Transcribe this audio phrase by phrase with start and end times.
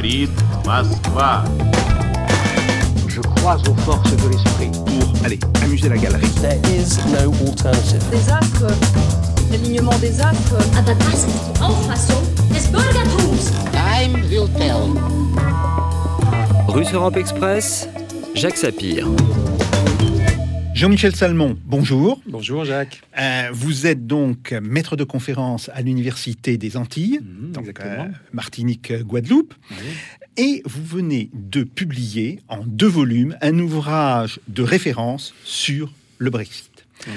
[0.00, 0.30] говорит
[0.64, 1.44] Москва.
[3.08, 4.70] Je crois aux forces de l'esprit.
[4.86, 6.26] Pour, allez, amuser la galerie.
[6.40, 8.02] There is no alternative.
[8.10, 8.72] Des astres,
[9.50, 10.56] l'alignement des astres.
[10.78, 12.22] Aber das ist die Auffassung
[12.52, 13.52] des Bürgertums.
[13.72, 14.94] Time will tell.
[16.68, 17.86] Russe Europe Express,
[18.34, 19.06] Jacques Sapir.
[20.76, 22.20] Jean-Michel Salmon, bonjour.
[22.28, 23.00] Bonjour Jacques.
[23.18, 27.20] Euh, vous êtes donc maître de conférence à l'Université des Antilles,
[27.51, 29.53] Donc, euh, Martinique, euh, Guadeloupe.
[30.37, 36.70] Et vous venez de publier en deux volumes un ouvrage de référence sur le Brexit.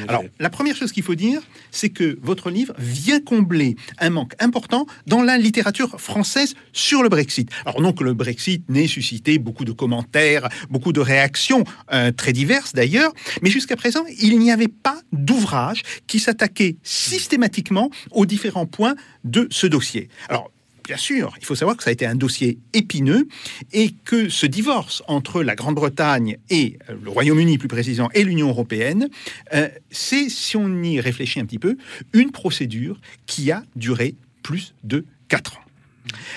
[0.09, 4.35] Alors, la première chose qu'il faut dire, c'est que votre livre vient combler un manque
[4.41, 7.51] important dans la littérature française sur le Brexit.
[7.67, 12.33] Alors non que le Brexit n'ait suscité beaucoup de commentaires, beaucoup de réactions, euh, très
[12.33, 13.13] diverses d'ailleurs,
[13.43, 19.49] mais jusqu'à présent, il n'y avait pas d'ouvrage qui s'attaquait systématiquement aux différents points de
[19.51, 20.09] ce dossier.
[20.29, 20.51] Alors,
[20.85, 23.27] Bien sûr, il faut savoir que ça a été un dossier épineux
[23.73, 28.49] et que ce divorce entre la Grande-Bretagne et euh, le Royaume-Uni, plus précisément, et l'Union
[28.51, 29.09] européenne,
[29.55, 31.79] euh, c'est, si on y réfléchit un petit peu,
[32.13, 35.65] une procédure qui a duré plus de quatre ans.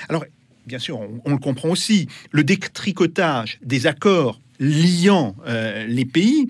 [0.07, 0.23] Alors,
[0.65, 6.47] bien sûr, on, le comprend aussi, le détricotage des accords liant euh, les pays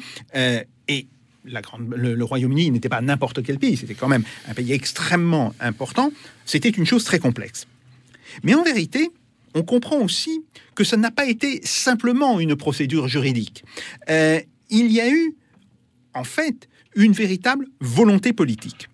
[0.87, 1.07] et
[1.45, 6.11] le Royaume-Uni n'était pas n'importe quel pays, c'était quand même un pays extrêmement important,
[6.45, 7.65] c'était une chose très complexe.
[8.43, 9.09] Mais en vérité,
[9.53, 10.43] on comprend aussi
[10.75, 13.63] que ça n'a pas été simplement une procédure juridique.
[14.09, 15.35] Euh, il y a eu,
[16.13, 18.89] en fait, une véritable volonté politique.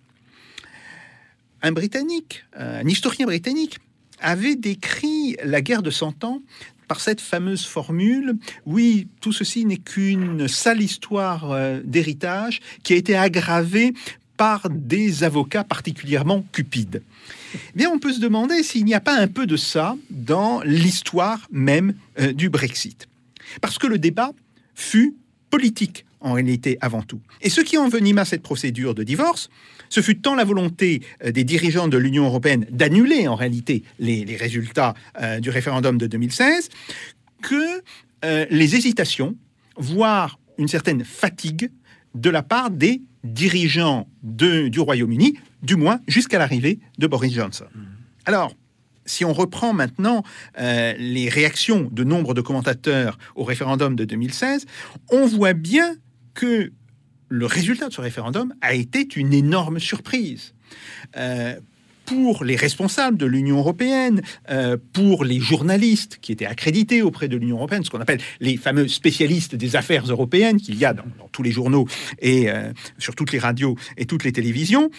[1.62, 3.78] Un Britannique, un historien britannique,
[4.20, 6.40] avait décrit la guerre de Cent Ans
[6.88, 12.96] par cette fameuse formule oui, tout ceci n'est qu'une sale histoire euh, d'héritage qui a
[12.96, 13.94] été aggravée
[14.36, 17.02] par des avocats particulièrement cupides.
[17.78, 21.46] Eh on peut se demander s'il n'y a pas un peu de ça dans l'histoire
[21.50, 23.08] même euh, du Brexit.
[23.60, 24.32] Parce que le débat
[24.74, 25.16] fut
[25.50, 27.20] politique en réalité avant tout.
[27.42, 29.50] Et ce qui envenima cette procédure de divorce,
[29.90, 34.24] ce fut tant la volonté euh, des dirigeants de l'Union européenne d'annuler en réalité les,
[34.36, 36.70] résultats euh, du référendum de 2016
[37.42, 37.82] que
[38.50, 39.36] les hésitations,
[39.76, 41.70] voire une certaine fatigue
[42.14, 47.66] de la part des dirigeants du Royaume-Uni, du moins jusqu'à l'arrivée de Boris Johnson.
[48.26, 48.54] Alors,
[49.06, 50.22] si on reprend maintenant
[50.58, 54.66] euh, les réactions de nombre de commentateurs au référendum de 2016,
[55.10, 55.96] on voit bien
[56.34, 56.72] que
[57.28, 60.54] le résultat de ce référendum a été une énorme surprise.
[61.16, 61.58] Euh,
[62.06, 64.20] pour les responsables de l'Union européenne,
[64.50, 68.58] euh, pour les journalistes qui étaient accrédités auprès de l'Union européenne, ce qu'on appelle les
[68.58, 71.88] fameux spécialistes des affaires européennes qu'il y a dans, dans tous les journaux
[72.20, 72.48] et
[72.98, 74.90] sur toutes les radios et toutes les télévisions,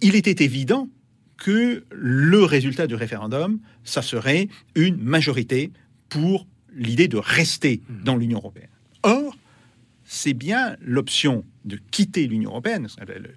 [0.00, 0.88] il était évident
[1.36, 5.70] que le résultat du référendum, ça serait une majorité
[6.08, 8.68] pour l'idée de rester dans l'Union européenne.
[9.02, 9.36] Or,
[10.04, 12.88] c'est bien l'option de quitter l'Union européenne,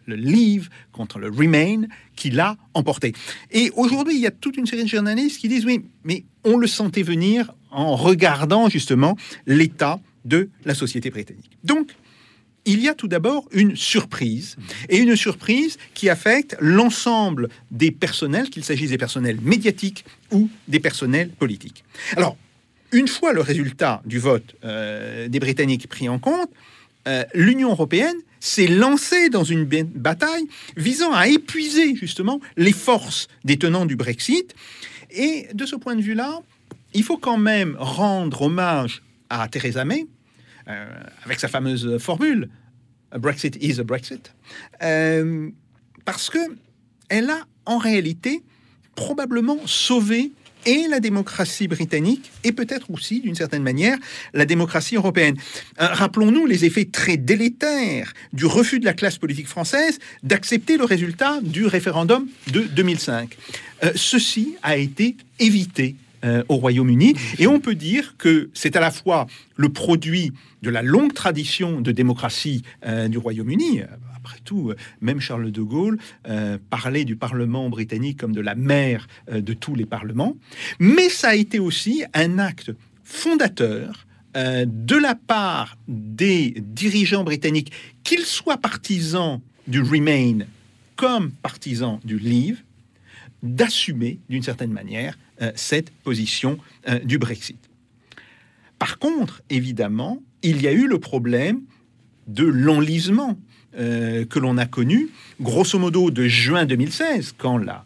[0.06, 1.84] le leave contre le remain,
[2.16, 3.14] qui l'a emporté.
[3.52, 6.58] Et aujourd'hui, il y a toute une série de journalistes qui disent oui, mais on
[6.58, 11.52] le sentait venir en regardant justement l'état de la société britannique.
[11.64, 11.96] Donc,
[12.66, 14.56] il y a tout d'abord une surprise,
[14.90, 20.80] et une surprise qui affecte l'ensemble des personnels, qu'il s'agisse des personnels médiatiques ou des
[20.80, 21.84] personnels politiques.
[22.16, 22.38] Alors,
[22.92, 26.50] une fois le résultat du vote euh, des Britanniques pris en compte,
[27.08, 30.46] euh, l'Union européenne s'est lancée dans une ba- bataille
[30.78, 34.54] visant à épuiser justement les forces des tenants du Brexit.
[35.12, 36.40] Et de ce point de vue-là,
[36.94, 40.06] il faut quand même rendre hommage à Theresa May,
[40.66, 42.50] avec sa fameuse formule
[43.12, 44.34] A Brexit is a Brexit,
[44.82, 45.50] euh,
[46.04, 46.40] parce que
[47.10, 48.42] elle a en réalité
[48.96, 50.32] probablement sauvé
[50.66, 53.98] et la démocratie britannique et peut-être aussi d'une certaine manière
[54.34, 55.36] la démocratie européenne.
[55.82, 60.86] Euh, Rappelons-nous les effets très délétères du refus de la classe politique française d'accepter le
[60.86, 63.38] résultat du référendum de 2005.
[63.84, 67.16] Euh, ceci a été évité euh, au Royaume-Uni.
[67.40, 70.32] Et on peut dire que c'est à la fois le produit
[70.62, 73.82] de la longue tradition de démocratie euh, du Royaume-Uni.
[74.16, 75.98] Après tout, euh, même Charles de Gaulle
[76.30, 80.38] euh, parlait du Parlement britannique comme de la mère euh, de tous les parlements.
[80.80, 82.72] Mais ça a été aussi un acte
[83.04, 87.72] fondateur euh, de la part des dirigeants britanniques,
[88.04, 90.46] qu'ils soient partisans du Remain
[90.96, 92.62] comme partisans du Leave,
[93.42, 95.23] d'assumer d'une certaine manière euh,
[95.56, 96.58] cette position
[96.88, 97.58] euh, du Brexit.
[98.80, 101.62] Par contre, évidemment, il y a eu le problème
[102.28, 103.38] de l'enlisement
[103.78, 105.10] euh, que l'on a connu,
[105.42, 107.84] grosso modo de juin 2016, quand la,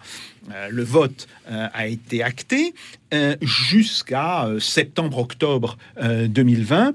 [0.52, 2.74] euh, le vote euh, a été acté
[3.14, 6.94] euh, jusqu'à euh, septembre-octobre euh, 2020.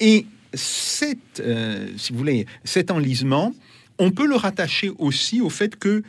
[0.00, 3.54] Et cette, euh, si vous voulez, cet enlisement,
[3.98, 6.02] on peut le rattacher aussi au fait que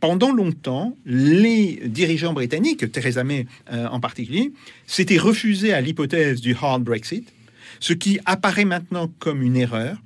[0.00, 4.52] pendant longtemps, les dirigeants britanniques, Theresa May euh, en particulier,
[4.86, 7.32] s'étaient refusés à l'hypothèse du hard Brexit,
[7.80, 9.96] ce qui apparaît maintenant comme une erreur.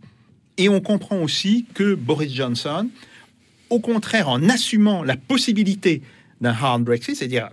[0.59, 2.89] Et on comprend aussi que Boris Johnson,
[3.71, 6.03] au contraire, en assumant la possibilité
[6.41, 7.51] d'un hard Brexit, c'est-à-dire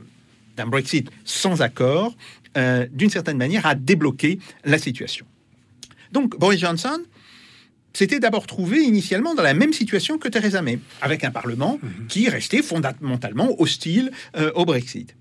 [0.58, 2.16] d'un Brexit sans accord,
[2.58, 5.26] euh, d'une certaine manière, a débloqué la situation.
[6.12, 7.00] Donc Boris Johnson
[7.94, 12.30] s'était d'abord trouvé initialement dans la même situation que Theresa May, avec un Parlement qui
[12.30, 15.16] restait fondamentalement hostile euh, au Brexit.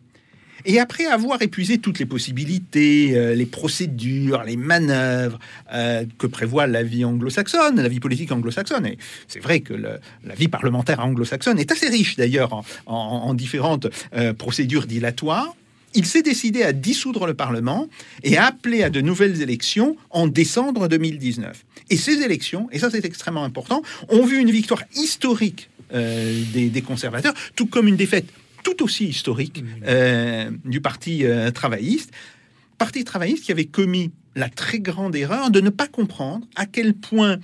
[0.65, 5.39] Et après avoir épuisé toutes les possibilités, euh, les procédures, les manœuvres
[5.73, 8.99] euh, que prévoit la vie anglo-saxonne, la vie politique anglo-saxonne, et
[9.29, 13.35] c'est vrai que le- la vie parlementaire anglo-saxonne est assez riche d'ailleurs en, en- en
[13.35, 13.87] différentes
[14.17, 15.55] euh, procédures dilatoires,
[15.95, 17.89] il s'est décidé à dissoudre le Parlement
[18.23, 21.65] et à appeler à de nouvelles élections en décembre 2019.
[21.91, 26.69] Et ces élections, et ça c'est extrêmement important, ont vu une victoire historique euh, des,
[26.69, 28.27] des conservateurs, tout comme une défaite
[28.63, 32.11] tout aussi historique euh, du Parti euh, travailliste.
[32.77, 36.95] Parti travailliste qui avait commis la très grande erreur de ne pas comprendre à quel
[36.95, 37.39] point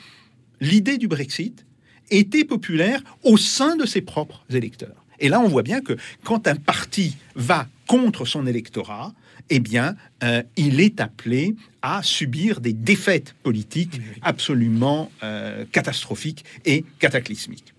[0.61, 1.64] l'idée du Brexit
[2.11, 5.04] était populaire au sein de ses propres électeurs.
[5.19, 9.13] Et là, on voit bien que quand un parti va contre son électorat,
[9.51, 16.85] eh bien, euh, il est appelé à subir des défaites politiques absolument euh, catastrophiques et
[16.99, 17.75] cataclysmiques.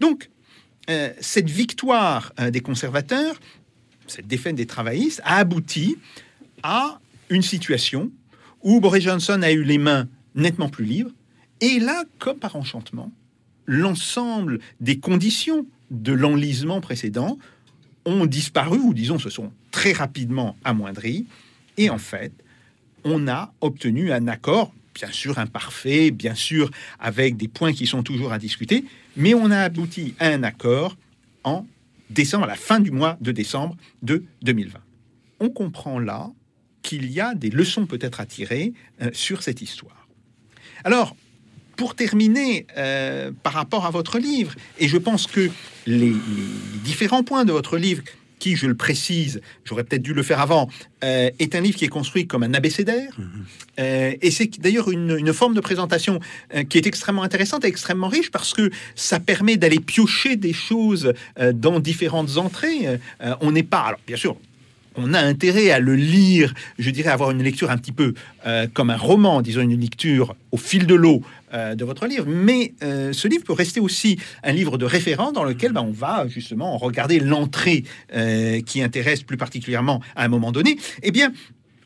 [0.00, 0.30] Donc,
[0.90, 3.38] euh, cette victoire des conservateurs,
[4.06, 5.96] cette défaite des travaillistes, a abouti
[6.62, 6.98] à
[7.28, 8.10] une situation
[8.62, 11.10] où Boris Johnson a eu les mains nettement plus libres.
[11.60, 13.12] Et là, comme par enchantement,
[13.66, 17.38] l'ensemble des conditions de l'enlisement précédent
[18.04, 21.26] ont disparu, ou disons se sont très rapidement amoindries.
[21.76, 22.32] Et en fait,
[23.04, 28.02] on a obtenu un accord, bien sûr imparfait, bien sûr avec des points qui sont
[28.02, 28.84] toujours à discuter,
[29.16, 30.96] mais on a abouti à un accord
[31.44, 31.66] en
[32.10, 34.78] décembre, à la fin du mois de décembre de 2020.
[35.40, 36.30] On comprend là
[36.82, 40.08] qu'il y a des leçons peut-être à tirer euh, sur cette histoire.
[40.84, 41.16] Alors,
[41.76, 45.50] pour terminer, euh, par rapport à votre livre, et je pense que
[45.86, 46.14] les, les
[46.84, 48.02] différents points de votre livre,
[48.38, 50.68] qui, je le précise, j'aurais peut-être dû le faire avant,
[51.04, 53.16] euh, est un livre qui est construit comme un abécédaire.
[53.78, 56.18] Euh, et c'est d'ailleurs une, une forme de présentation
[56.68, 61.12] qui est extrêmement intéressante et extrêmement riche parce que ça permet d'aller piocher des choses
[61.54, 62.98] dans différentes entrées.
[63.40, 64.36] On n'est pas, alors bien sûr,
[64.96, 68.14] on a intérêt à le lire, je dirais avoir une lecture un petit peu
[68.46, 71.22] euh, comme un roman, disons une lecture au fil de l'eau
[71.54, 75.32] euh, de votre livre, mais euh, ce livre peut rester aussi un livre de référence
[75.32, 77.84] dans lequel ben, on va justement regarder l'entrée
[78.66, 80.76] qui intéresse plus particulièrement à un moment donné.
[81.02, 81.32] Eh bien,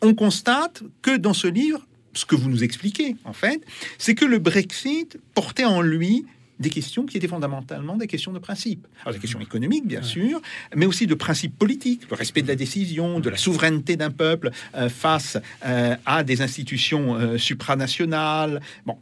[0.02, 3.60] on constate que dans ce livre, ce que vous nous expliquez en fait,
[3.98, 6.24] c'est que le Brexit portait en lui
[6.58, 8.86] des questions qui étaient fondamentalement des questions de principe.
[9.02, 10.40] Alors des questions économiques, bien sûr,
[10.74, 14.50] mais aussi de principes politiques, le respect de la décision, de la souveraineté d'un peuple
[14.74, 18.60] euh, face euh, à des institutions euh, supranationales.
[18.86, 18.96] Bon.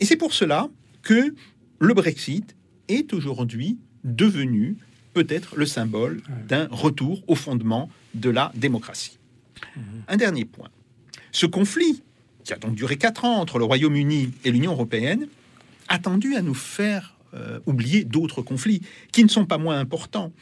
[0.00, 0.68] Et c'est pour cela
[1.02, 1.34] que
[1.78, 2.56] le Brexit
[2.88, 4.76] est aujourd'hui devenu
[5.14, 9.18] peut-être le symbole d'un retour au fondement de la démocratie.
[10.08, 10.68] Un dernier point.
[11.32, 12.02] Ce conflit,
[12.44, 15.26] qui a donc duré quatre ans entre le Royaume-Uni et l'Union européenne,
[15.88, 20.32] a tendu à nous faire euh, oublier d'autres conflits qui ne sont pas moins importants.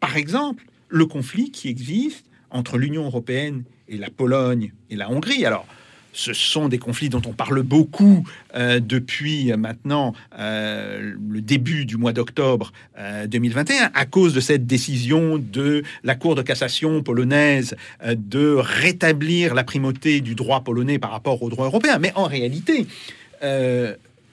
[0.00, 5.44] Par exemple, le conflit qui existe entre l'Union européenne et la Pologne et la Hongrie.
[5.44, 5.66] Alors,
[6.12, 11.96] ce sont des conflits dont on parle beaucoup euh, depuis maintenant euh, le début du
[11.96, 17.76] mois d'octobre euh, 2021 à cause de cette décision de la Cour de cassation polonaise
[18.04, 21.98] de rétablir la primauté du droit polonais par rapport au droit européen.
[21.98, 22.86] Mais en réalité,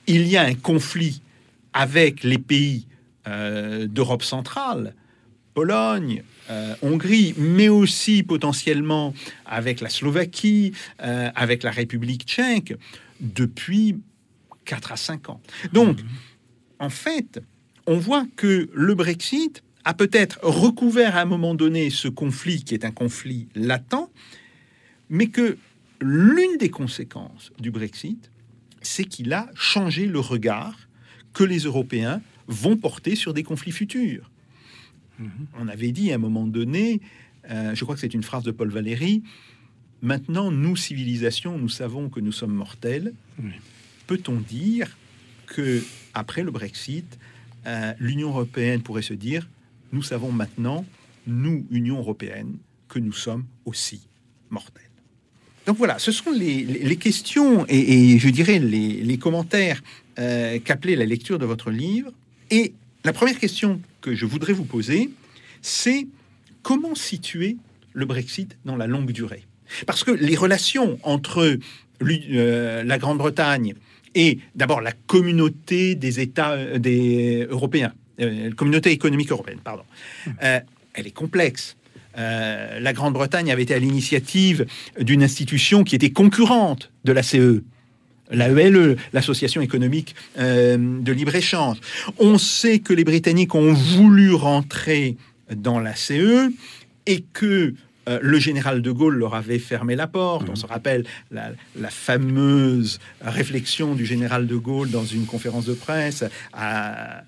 [0.07, 1.21] il y a un conflit
[1.73, 2.87] avec les pays
[3.27, 4.93] euh, d'Europe centrale,
[5.53, 9.13] Pologne, euh, Hongrie, mais aussi potentiellement
[9.45, 12.75] avec la Slovaquie, euh, avec la République tchèque,
[13.19, 13.97] depuis
[14.65, 15.41] 4 à 5 ans.
[15.73, 15.99] Donc,
[16.79, 17.41] en fait,
[17.87, 22.73] on voit que le Brexit a peut-être recouvert à un moment donné ce conflit qui
[22.73, 24.09] est un conflit latent,
[25.09, 25.57] mais que
[26.01, 28.29] l'une des conséquences du Brexit,
[28.85, 30.77] c'est qu'il a changé le regard
[31.33, 34.29] que les Européens vont porter sur des conflits futurs.
[35.57, 37.01] On avait dit à un moment donné,
[37.49, 39.23] euh, je crois que c'est une phrase de Paul Valéry,
[40.01, 43.13] maintenant nous, civilisation, nous savons que nous sommes mortels.
[44.07, 44.97] Peut-on dire
[45.47, 47.17] que après le Brexit,
[47.65, 49.47] euh, l'Union européenne pourrait se dire,
[49.93, 50.85] nous savons maintenant,
[51.25, 54.07] nous, Union européenne, que nous sommes aussi
[54.49, 54.84] mortels.
[55.65, 59.81] Donc voilà, ce sont les, questions et, et je dirais les, les commentaires
[60.19, 62.11] euh, qu'appelait la lecture de votre livre.
[62.51, 65.09] Et la première question que je voudrais vous poser,
[65.61, 66.07] c'est
[66.61, 67.57] comment situer
[67.93, 69.43] le Brexit dans la longue durée?
[69.87, 71.57] Parce que les relations entre
[72.01, 73.73] euh, la Grande-Bretagne
[74.15, 79.83] et d'abord la communauté des États euh, des européens, euh, communauté économique européenne, pardon,
[80.41, 80.59] euh,
[80.93, 81.75] elle est complexe.
[82.17, 84.65] Euh, la Grande-Bretagne avait été à l'initiative
[84.99, 87.63] d'une institution qui était concurrente de la CE.
[88.31, 91.77] L'AELE, E, l'Association économique euh, de libre-échange.
[92.17, 95.15] On sait que les Britanniques ont voulu rentrer
[95.55, 96.49] dans la CE
[97.05, 97.75] et que
[98.07, 100.47] euh, le général de Gaulle leur avait fermé la porte.
[100.49, 105.73] On se rappelle la, la fameuse réflexion du général de Gaulle dans une conférence de
[105.73, 106.23] presse.
[106.53, 107.23] à-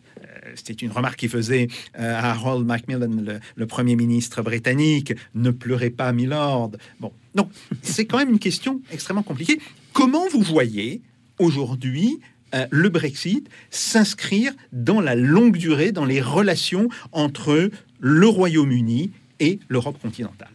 [0.56, 1.68] C'était une remarque qu'il faisait
[2.00, 3.10] euh, à Harold Macmillan,
[3.56, 5.14] le, Premier ministre britannique.
[5.36, 6.72] Ne pleurez pas, Milord.
[7.00, 7.50] Bon, donc
[7.82, 9.60] c'est quand même une question extrêmement compliquée.
[9.94, 11.02] Comment vous voyez
[11.38, 12.20] aujourd'hui
[12.56, 19.60] euh, le Brexit s'inscrire dans la longue durée, dans les relations entre le Royaume-Uni et
[19.68, 20.50] l'Europe continentale?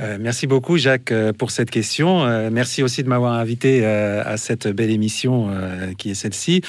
[0.00, 2.24] Euh, merci beaucoup, Jacques, euh, pour cette question.
[2.24, 5.50] Euh, merci aussi de m'avoir invité euh, à cette belle émission
[5.98, 6.62] qui est celle-ci.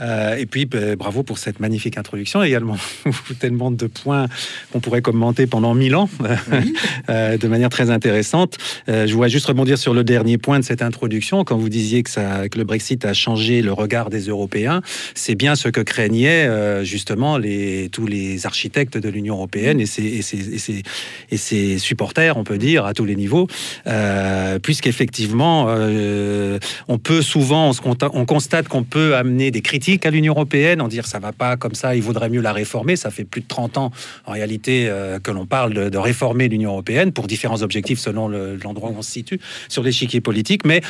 [0.00, 2.76] Et puis, bah, bravo pour cette magnifique introduction également.
[3.40, 4.26] Tellement de points
[4.72, 6.08] qu'on pourrait commenter pendant mille ans
[7.08, 8.58] de manière très intéressante.
[8.88, 11.44] Je voudrais juste rebondir sur le dernier point de cette introduction.
[11.44, 14.82] Quand vous disiez que, ça, que le Brexit a changé le regard des Européens,
[15.14, 20.04] c'est bien ce que craignaient justement les, tous les architectes de l'Union européenne et ses,
[20.04, 20.82] et, ses, et, ses,
[21.30, 23.46] et ses supporters, on peut dire, à tous les niveaux,
[23.86, 27.70] euh, puisqu'effectivement, euh, on peut souvent,
[28.12, 31.56] on, constate qu'on peut amener des critiques à l'Union européenne, en dire ça va pas
[31.56, 32.96] comme ça, il vaudrait mieux la réformer.
[32.96, 33.92] Ça fait plus de 30 ans,
[34.26, 38.56] en réalité, euh, que l'on parle de, réformer l'Union européenne pour différents objectifs selon le-
[38.56, 40.82] l'endroit où on se situe sur l'échiquier politique, mais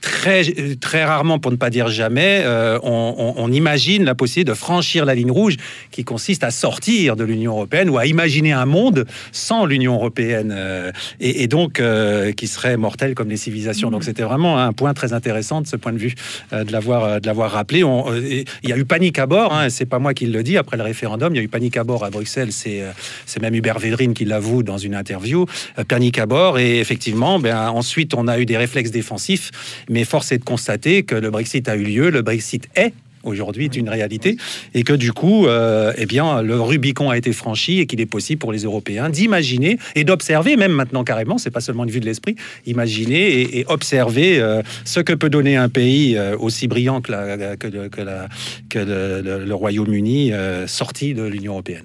[0.00, 0.44] Très,
[0.80, 5.14] très rarement, pour ne pas dire jamais, euh, on, imagine la possibilité de franchir la
[5.14, 5.56] ligne rouge
[5.90, 10.54] qui consiste à sortir de l'Union européenne ou à imaginer un monde sans l'Union européenne
[10.56, 13.90] euh, et, donc euh, qui serait mortel comme les civilisations.
[13.90, 16.14] Donc c'était vraiment un point très intéressant de ce point de vue
[16.52, 17.82] de l'avoir de l'avoir rappelé.
[18.62, 20.56] Il y a eu panique à bord, hein, c'est pas moi qui le dis.
[20.56, 22.52] Après le référendum, il y a eu panique à bord à Bruxelles.
[22.52, 22.82] C'est
[23.26, 25.46] c'est même Hubert Védrine qui l'avoue dans une interview.
[25.88, 29.50] Panique à bord et effectivement, ben, ensuite on a eu des réflexes défensifs
[29.90, 33.66] mais force est de constater que le Brexit a eu lieu, le Brexit est aujourd'hui
[33.66, 34.38] est une réalité
[34.72, 38.06] et que du coup, euh, eh bien, le Rubicon a été franchi et qu'il est
[38.06, 42.00] possible pour les Européens d'imaginer et d'observer, même maintenant carrément, c'est pas seulement une vue
[42.00, 46.66] de l'esprit, imaginer et, et observer euh, ce que peut donner un pays euh, aussi
[46.66, 48.28] brillant que, la, que, le, que, la-
[48.70, 50.32] que le, le- le Royaume-Uni
[50.66, 51.84] sorti de l'Union européenne.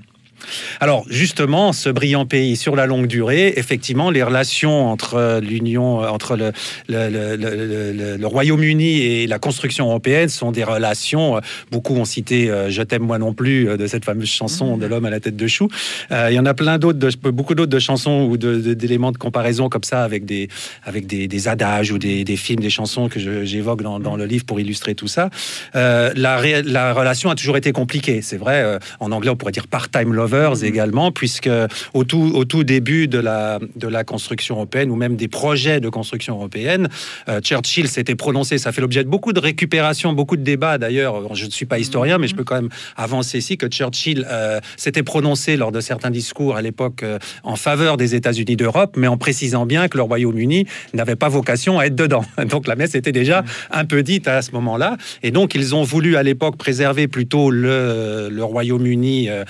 [0.79, 6.35] Alors justement, ce brillant pays sur la longue durée, effectivement, les relations entre l'Union, entre
[6.35, 6.51] le,
[6.87, 11.37] le- le- le- le- le Royaume-Uni et la construction européenne sont des relations.
[11.37, 11.39] euh,
[11.71, 14.85] Beaucoup ont cité euh, "Je t'aime moi non plus" euh, de cette fameuse chanson de
[14.85, 15.67] l'homme à la tête de chou.
[16.11, 16.99] Euh, Il y en a plein d'autres,
[17.31, 20.49] beaucoup d'autres de chansons ou de- de- d'éléments de, comparaison comme ça avec des
[20.83, 24.25] avec des, des adages ou des, des films, des chansons que j'évoque dans, dans le
[24.25, 25.29] livre pour illustrer tout ça.
[25.75, 28.61] Euh, la, la relation a toujours été compliquée, c'est vrai.
[28.63, 31.49] euh, en anglais, on pourrait dire part-time lovers également, puisque
[31.93, 35.79] au tout, au tout début de la, de la construction européenne, ou même des projets
[35.79, 36.89] de construction européenne,
[37.29, 41.33] euh, Churchill s'était prononcé, ça fait l'objet de beaucoup de récupération, beaucoup de débats d'ailleurs.
[41.35, 44.59] Je ne suis pas historien, mais je peux quand même avancer ici que Churchill euh,
[44.77, 49.07] s'était prononcé lors de certains discours à l'époque euh, en faveur des États-Unis d'Europe, mais
[49.07, 52.25] en précisant bien que le Royaume-Uni n'avait pas vocation à être dedans.
[52.49, 54.97] Donc la messe était déjà un peu dite à ce moment-là.
[55.23, 59.43] Et donc ils ont voulu à l'époque préserver plutôt le, le Royaume-Uni euh,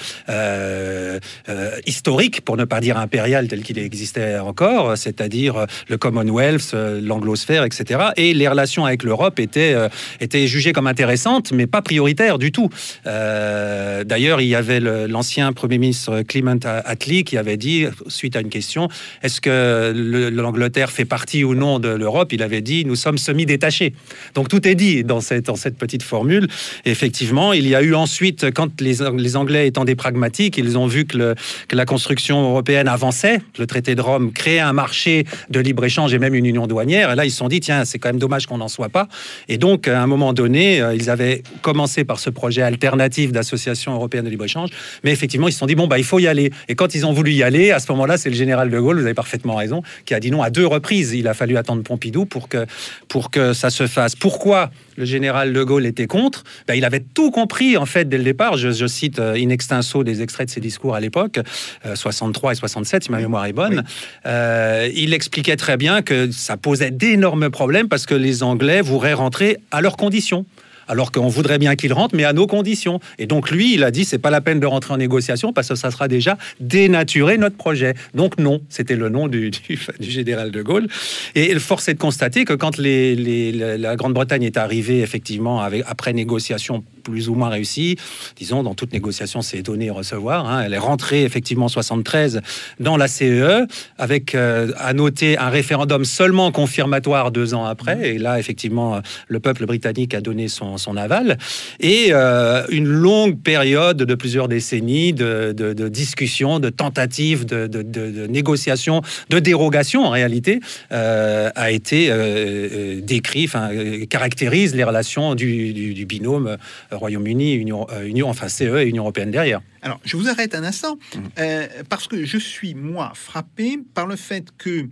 [0.75, 5.98] euh, euh, historique, pour ne pas dire impérial tel qu'il existait encore, c'est-à-dire euh, le
[5.98, 8.10] Commonwealth, l'anglosphère, etc.
[8.17, 9.75] Et les relations avec l'Europe étaient,
[10.20, 12.70] étaient jugées comme intéressantes, mais pas prioritaires du tout.
[13.05, 18.50] D'ailleurs, il y avait l'ancien Premier ministre Clement Attlee qui avait dit, suite à une
[18.50, 18.89] question,
[19.24, 22.34] est-ce que le- l'Angleterre fait partie ou non de l'Europe?
[22.34, 23.94] Il avait dit, nous sommes semi-détachés.
[24.34, 26.48] Donc tout est dit dans cette, dans cette petite formule.
[26.86, 30.88] Effectivement, il y a eu ensuite, quand les, les Anglais étant des pragmatiques, ils ont
[30.88, 31.36] vu que,
[31.72, 36.34] la construction européenne avançait, le traité de Rome créait un marché de libre-échange et même
[36.34, 37.12] une union douanière.
[37.12, 39.07] Et là, ils se sont dit, tiens, c'est quand même dommage qu'on n'en soit pas.
[39.48, 43.93] Et donc, à un moment donné, euh, ils avaient commencé par ce projet alternatif d'association
[43.93, 44.69] européenne de libre-échange.
[45.03, 46.51] Mais effectivement, ils se sont dit, bon, bah, il faut y aller.
[46.67, 49.00] Et quand ils ont voulu y aller, à ce moment-là, c'est le général de Gaulle,
[49.00, 51.13] vous avez parfaitement raison, qui a dit non à deux reprises.
[51.13, 52.65] Il a fallu attendre Pompidou pour que,
[53.07, 54.15] pour que ça se fasse.
[54.15, 58.17] Pourquoi le général de Gaulle était contre, ben, il avait tout compris en fait dès
[58.17, 58.57] le départ.
[58.57, 61.39] Je, je cite euh, in extenso des extraits de ses discours à l'époque,
[61.85, 63.83] euh, 63 et 67, si ma mémoire est bonne.
[64.25, 69.13] Euh, il expliquait très bien que ça posait d'énormes problèmes parce que les Anglais voudraient
[69.13, 70.45] rentrer à leurs conditions
[70.88, 73.00] alors qu'on voudrait bien qu'il rentre, mais à nos conditions.
[73.20, 75.70] Et donc lui, il a dit, c'est pas la peine de rentrer en négociation parce
[75.70, 77.94] que ça sera déjà dénaturer notre projet.
[78.13, 79.51] Donc non, c'était le nom du,
[80.00, 80.88] général de Gaulle.
[81.36, 87.29] Et force est de constater que quand la Grande-Bretagne est arrivée effectivement après négociation plus
[87.29, 87.97] ou moins réussie,
[88.35, 92.41] disons dans toute négociation c'est donner et recevoir, hein, elle est rentrée effectivement en 73
[92.79, 93.65] dans la CEE
[93.97, 98.15] avec euh, à noter un référendum seulement confirmatoire deux ans après.
[98.15, 101.38] Et là effectivement le peuple britannique a donné son, aval.
[101.79, 105.53] Et euh, une longue période de plusieurs décennies de,
[105.89, 110.59] discussions, de tentatives, de, négociations, de dérogations en réalité
[110.91, 117.53] euh, a été euh, euh, décrit, enfin euh, caractérise les relations du, binôme euh, Royaume-Uni,
[117.53, 119.61] Union, euh, Union, enfin CE et Union européenne derrière.
[119.81, 120.97] Alors, je vous arrête un instant,
[121.39, 124.87] euh, parce que je suis, moi, frappé par le fait que,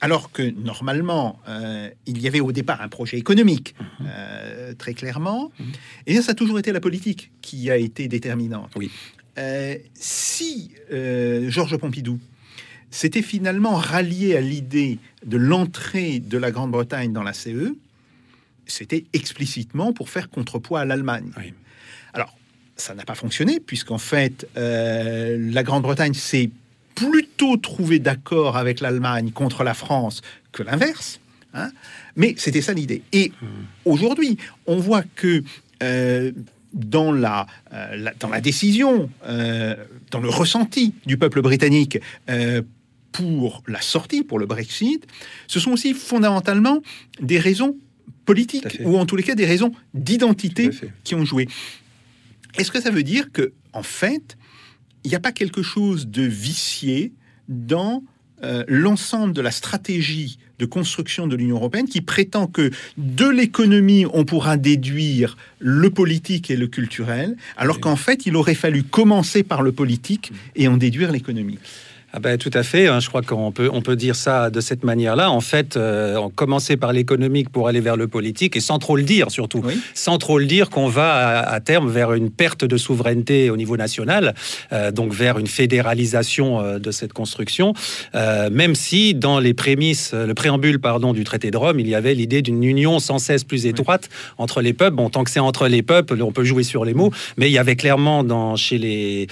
[0.00, 3.74] alors que normalement, euh, il y avait au départ un projet économique,
[4.06, 5.50] euh, très clairement,
[6.06, 8.72] et bien, ça a toujours été la politique qui a été déterminante.
[8.76, 8.90] Oui.
[9.38, 12.20] Euh, si Georges Pompidou
[12.90, 17.74] s'était finalement rallié à l'idée de l'entrée de la Grande-Bretagne dans la CE,
[18.66, 21.30] c'était explicitement pour faire contrepoids à l'Allemagne.
[21.36, 21.52] Oui.
[22.12, 22.36] Alors,
[22.76, 26.50] ça n'a pas fonctionné, puisqu'en fait, euh, la Grande-Bretagne s'est
[26.94, 31.20] plutôt trouvée d'accord avec l'Allemagne contre la France que l'inverse.
[31.54, 31.70] hein.
[32.16, 33.02] Mais c'était ça l'idée.
[33.12, 33.32] Et
[33.84, 35.42] aujourd'hui, on voit que
[35.82, 36.32] euh,
[36.72, 41.98] dans, la, euh, la- dans la décision, dans le ressenti du peuple britannique
[43.12, 45.06] pour la sortie, pour le Brexit,
[45.46, 46.82] ce sont aussi fondamentalement
[47.20, 47.76] des raisons
[48.24, 50.70] politiques, ou en tous les cas des raisons d'identité
[51.04, 51.48] qui ont joué.
[52.56, 54.36] Est-ce que ça veut dire que, en fait,
[55.04, 57.12] il n'y a pas quelque chose de vicié
[57.48, 58.02] dans
[58.42, 64.06] euh, l'ensemble de la stratégie de construction de l'Union européenne qui prétend que de l'économie,
[64.12, 67.82] on pourra déduire le politique et le culturel, alors Oui.
[67.82, 71.58] qu'en fait, il aurait fallu commencer par le politique et en déduire l'économie.
[72.16, 72.86] Ah ben, tout à fait.
[72.86, 73.00] hein.
[73.00, 75.32] Je crois qu'on peut, on peut dire ça de cette manière-là.
[75.32, 78.94] En fait, euh, on commençait par l'économique pour aller vers le politique et sans trop
[78.94, 79.62] le dire surtout.
[79.64, 79.80] Oui.
[79.94, 83.56] Sans trop le dire qu'on va à, à terme vers une perte de souveraineté au
[83.56, 84.36] niveau national,
[84.72, 87.74] euh, donc vers une fédéralisation euh, de cette construction.
[88.14, 91.96] Euh, même si dans les prémices, le préambule pardon du traité de Rome, il y
[91.96, 94.94] avait l'idée d'une union sans cesse plus étroite entre les peuples.
[94.94, 97.52] Bon, tant que c'est entre les peuples, on peut jouer sur les mots, mais il
[97.52, 99.26] y avait clairement dans chez les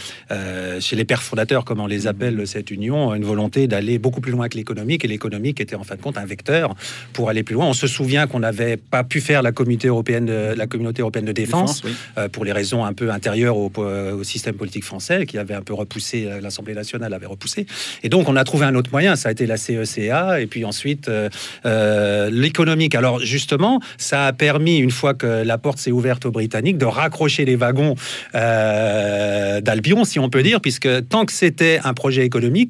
[0.81, 4.33] chez les pères fondateurs, comme on les appelle cette union, une volonté d'aller beaucoup plus
[4.33, 6.75] loin que l'économique, et l'économique était en fin de compte un vecteur
[7.13, 7.67] pour aller plus loin.
[7.67, 11.25] On se souvient qu'on n'avait pas pu faire la communauté européenne de, la communauté européenne
[11.25, 11.93] de défense, oui.
[12.19, 15.63] euh, pour les raisons un peu intérieures au, au système politique français, qui avait un
[15.63, 17.67] peu repoussé, euh, l'Assemblée nationale avait repoussé.
[18.03, 20.65] Et donc, on a trouvé un autre moyen, ça a été la CECA, et puis
[20.65, 21.29] ensuite euh,
[21.67, 22.95] euh, l'économique.
[22.95, 26.85] Alors, justement, ça a permis, une fois que la porte s'est ouverte aux Britanniques, de
[26.85, 27.95] raccrocher les wagons
[28.35, 32.62] euh, d'Albion, si on peut dire, puisque tant que c'était un projet économique,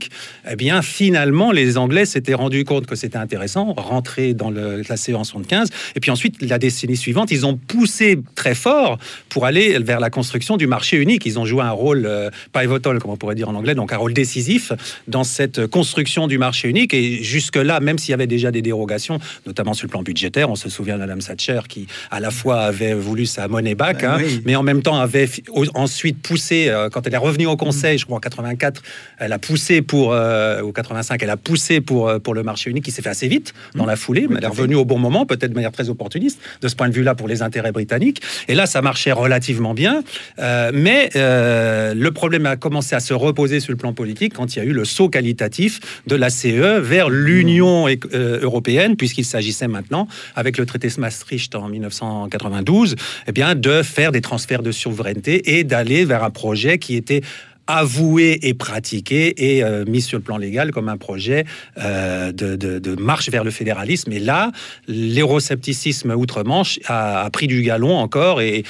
[0.50, 4.96] eh bien, finalement, les Anglais s'étaient rendus compte que c'était intéressant, rentrer dans le, la
[4.96, 9.46] CE en 75, et puis ensuite, la décennie suivante, ils ont poussé très fort pour
[9.46, 11.26] aller vers la construction du marché unique.
[11.26, 13.96] Ils ont joué un rôle euh, pivotal, comme on pourrait dire en anglais, donc un
[13.96, 14.72] rôle décisif
[15.08, 16.94] dans cette construction du marché unique.
[16.94, 20.56] Et jusque-là, même s'il y avait déjà des dérogations, notamment sur le plan budgétaire, on
[20.56, 24.12] se souvient de Madame Thatcher qui, à la fois, avait voulu sa monnaie back, Ben
[24.12, 24.42] hein, oui.
[24.44, 25.28] mais en même temps avait
[25.74, 28.82] ensuite poussé, euh, quand elle est revenue au Conseil, je crois en 84,
[29.18, 32.68] elle a poussé pour, euh, ou 85, elle a poussé pour, euh, pour le marché
[32.68, 34.98] unique qui s'est fait assez vite dans la foulée, mais elle est revenue au bon
[34.98, 38.20] moment, peut-être de manière très opportuniste, de ce point de vue-là pour les intérêts britanniques.
[38.48, 40.02] Et là, ça marchait relativement bien,
[40.40, 44.54] euh, mais euh, le problème a commencé à se reposer sur le plan politique quand
[44.54, 48.96] il y a eu le saut qualitatif de la CE vers l'Union éc- euh, européenne,
[48.96, 52.96] puisqu'il s'agissait maintenant, avec le traité de Maastricht en 1992,
[53.28, 57.22] eh bien, de faire des transferts de souveraineté et d'aller vers un projet qui était
[57.66, 61.44] avoué et pratiqué et euh, mis sur le plan légal comme un projet
[61.78, 64.12] euh, de, marche vers le fédéralisme.
[64.12, 64.52] Et là,
[64.88, 68.64] l'euroscepticisme outre-Manche a, pris du galon encore et,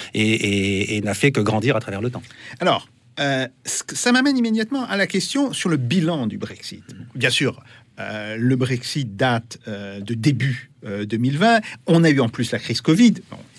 [1.05, 2.23] n'a fait que grandir à travers le temps.
[2.61, 2.89] Alors,
[3.21, 6.85] euh, ça m'amène immédiatement à la question sur le bilan du Brexit.
[7.15, 7.63] Bien sûr,
[7.99, 11.61] le Brexit date de début euh, 2020.
[11.87, 13.15] On a eu en plus la crise Covid.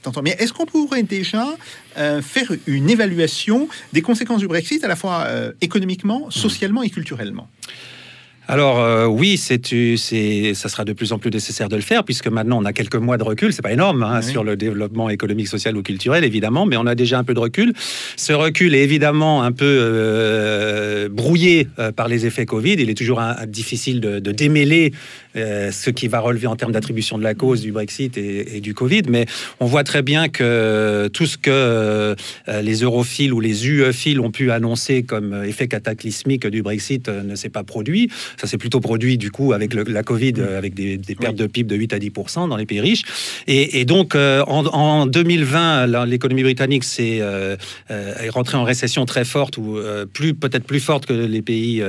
[0.07, 0.29] Entendu.
[0.29, 1.47] mais est-ce qu'on pourrait déjà
[1.97, 6.89] euh, faire une évaluation des conséquences du Brexit à la fois euh, économiquement, socialement et
[6.89, 7.47] culturellement?
[8.49, 9.61] Alors euh, oui, c'est,
[10.53, 12.97] ça sera de plus en plus nécessaire de le faire puisque maintenant on a quelques
[12.97, 13.53] mois de recul.
[13.53, 14.29] C'est pas énorme hein, Oui.
[14.31, 17.39] sur le développement économique, social ou culturel évidemment, mais on a déjà un peu de
[17.39, 17.73] recul.
[18.17, 22.73] Ce recul est évidemment un peu euh, brouillé euh, par les effets Covid.
[22.73, 24.91] Il est toujours un- un- difficile de, de démêler
[25.35, 28.75] ce qui va relever en termes d'attribution de la cause du Brexit et, et du
[28.75, 29.25] Covid, mais
[29.59, 32.15] on voit très bien que tout ce que
[32.61, 37.49] les europhiles ou les UEphiles ont pu annoncer comme effet cataclysmique du Brexit ne s'est
[37.49, 38.11] pas produit.
[38.37, 41.47] Ça s'est plutôt produit du coup avec le- la Covid, avec des, des pertes de
[41.47, 43.03] PIB de 8 à 10% dans les pays riches.
[43.47, 47.55] Et, et donc euh, en, en 2020, là, l'économie britannique s'est euh,
[47.91, 49.77] euh, est rentrée en récession très forte ou
[50.13, 51.83] plus peut-être plus forte que les pays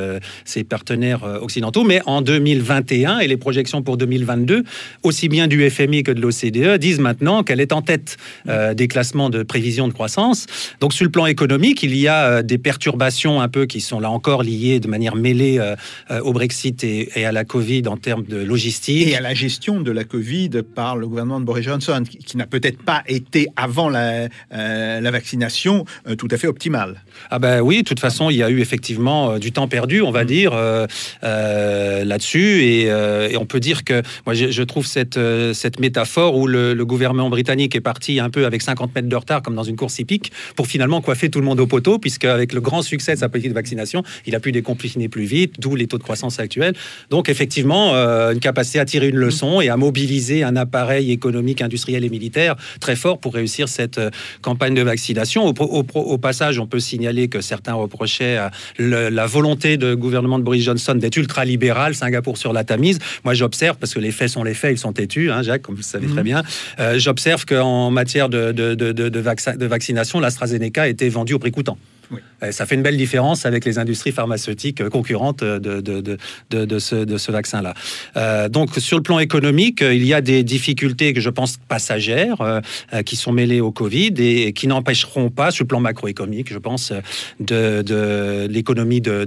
[0.44, 1.84] ses partenaires occidentaux.
[1.84, 4.64] Mais en 2021 et les projections pour 2022,
[5.02, 9.30] aussi bien du FMI que de l'OCDE disent maintenant qu'elle est en tête des classements
[9.30, 10.46] de prévision de croissance.
[10.80, 14.10] Donc sur le plan économique, il y a des perturbations un peu qui sont là
[14.10, 18.24] encore liées de manière mêlée euh, au Brexit et, et à la Covid en termes
[18.24, 19.08] de logistique.
[19.08, 22.36] Et à la gestion de la Covid par le gouvernement de Boris Johnson, qui, qui
[22.36, 27.02] n'a peut-être pas été avant la, euh, la vaccination euh, tout à fait optimale.
[27.30, 30.02] Ah ben oui, de toute façon, il y a eu effectivement euh, du temps perdu,
[30.02, 30.86] on va dire, euh,
[31.22, 32.62] euh, là-dessus.
[32.62, 35.18] Et, et on peut dire que moi, je, je trouve cette,
[35.52, 39.16] cette métaphore où le, le gouvernement britannique est parti un peu avec 50 mètres de
[39.16, 42.24] retard, comme dans une course hippique, pour finalement coiffer tout le monde au poteau, puisque
[42.24, 45.60] avec le grand succès de sa politique de vaccination, il a pu déconfiner plus vite,
[45.60, 46.74] d'où les taux de croissance actuels.
[47.10, 51.62] Donc effectivement, euh, une capacité à tirer une leçon et à mobiliser un appareil économique,
[51.62, 54.10] industriel et militaire très fort pour réussir cette euh,
[54.42, 55.46] campagne de vaccination.
[55.46, 59.96] Au, au au passage, on peut signaler que certains reprochaient euh, le- la volonté du
[59.96, 62.98] gouvernement de Boris Johnson d'être ultra-libéral, Singapour sur la Tamise.
[63.24, 65.74] Moi, j'observe, parce que les faits sont les faits, ils sont têtus, hein, Jacques, comme
[65.74, 66.42] vous le savez très bien,
[66.80, 71.08] euh, j'observe qu'en matière de, de, de, de, de vaccin- de vaccination, l'AstraZeneca a été
[71.08, 71.78] vendue au prix coûtant.
[72.10, 72.20] Oui.
[72.44, 76.18] Euh, Ça fait une belle différence avec les industries pharmaceutiques euh, concurrentes de, de, de,
[76.50, 77.74] de, de ce, vaccin-là.
[78.16, 81.56] Euh, donc, sur le plan économique, euh, il y a des difficultés que je pense
[81.68, 82.60] passagères euh,
[82.92, 86.58] euh, qui sont mêlées au Covid et, qui n'empêcheront pas, sur le plan macroéconomique, je
[86.58, 89.24] pense, euh, de, l'économie de,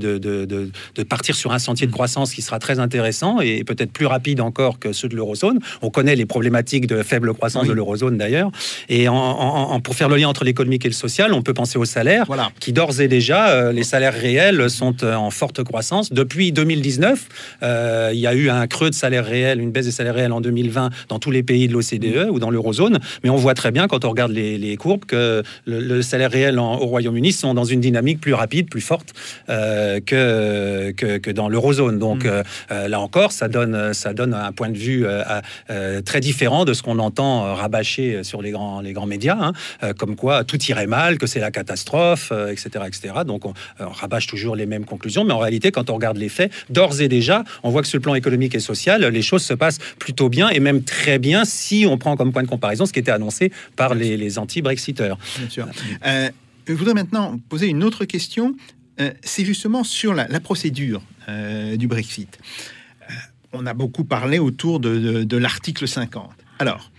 [1.10, 4.80] partir sur un sentier de croissance qui sera très intéressant et peut-être plus rapide encore
[4.80, 5.60] que ceux de l'eurozone.
[5.82, 7.70] On connaît les problématiques de faible croissance Oui.
[7.70, 8.52] de l'eurozone d'ailleurs.
[8.90, 11.54] Et en, en- en- pour faire le lien entre l'économique et le social, on peut
[11.54, 12.52] penser au salaire Voilà.
[12.60, 16.12] qui d'ores et déjà, euh, les salaires réels sont euh, en forte croissance.
[16.12, 17.28] Depuis 2019,
[17.64, 20.32] euh, il y a eu un creux de salaire réel, une baisse des salaires réels
[20.32, 23.00] en 2020 dans tous les pays de l'OCDE ou dans l'eurozone.
[23.24, 26.32] Mais on voit très bien, quand on regarde les, les courbes, que le, le salaire
[26.32, 29.14] réel en- au Royaume-Uni sont dans une dynamique plus rapide, plus forte
[29.50, 32.00] euh, que, que, que dans l'eurozone.
[32.00, 35.06] Donc euh, là encore, ça donne, ça donne un point de vue
[36.06, 39.38] très différent de ce qu'on entend rabâcher sur les grands, les grands médias,
[39.82, 42.70] hein, comme quoi tout irait mal, que c'est la catastrophe, etc.,
[43.26, 46.18] Donc on, euh, on rabâche toujours les mêmes conclusions, mais en réalité, quand on regarde
[46.18, 49.22] les faits, d'ores et déjà, on voit que sur le plan économique et social, les
[49.22, 52.48] choses se passent plutôt bien et même très bien si on prend comme point de
[52.48, 55.18] comparaison ce qui était annoncé par les, anti-Brexiteurs.
[56.06, 56.30] Euh,
[56.68, 58.56] je voudrais maintenant poser une autre question.
[59.00, 61.02] Euh, c'est justement sur la, procédure
[61.78, 62.38] du Brexit.
[63.54, 66.30] On a beaucoup parlé autour de, l'article 50.
[66.60, 66.92] Alors,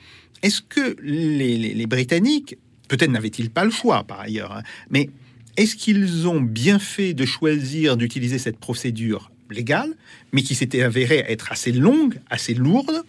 [0.42, 2.56] est-ce que les Britanniques,
[2.88, 5.10] peut-être n'avaient-ils pas le choix par ailleurs, hein, mais
[5.58, 9.90] est-ce qu'ils ont bien fait de choisir d'utiliser cette procédure légale,
[10.32, 13.02] mais qui s'était avérée être assez longue, assez lourde?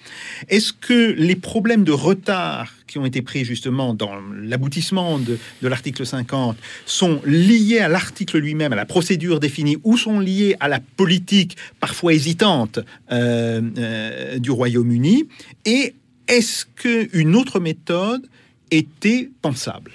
[0.48, 6.08] Est-ce que les problèmes de retard qui ont été pris justement dans l'aboutissement de, l'article
[6.08, 6.58] 50
[6.88, 11.56] sont liés à l'article lui-même, à la procédure définie, ou sont liés à la politique
[11.80, 12.80] parfois hésitante
[13.12, 15.28] euh, euh, du Royaume-Uni?
[15.66, 15.94] Et
[16.28, 18.28] est-ce qu'une autre méthode
[18.72, 19.92] était pensable?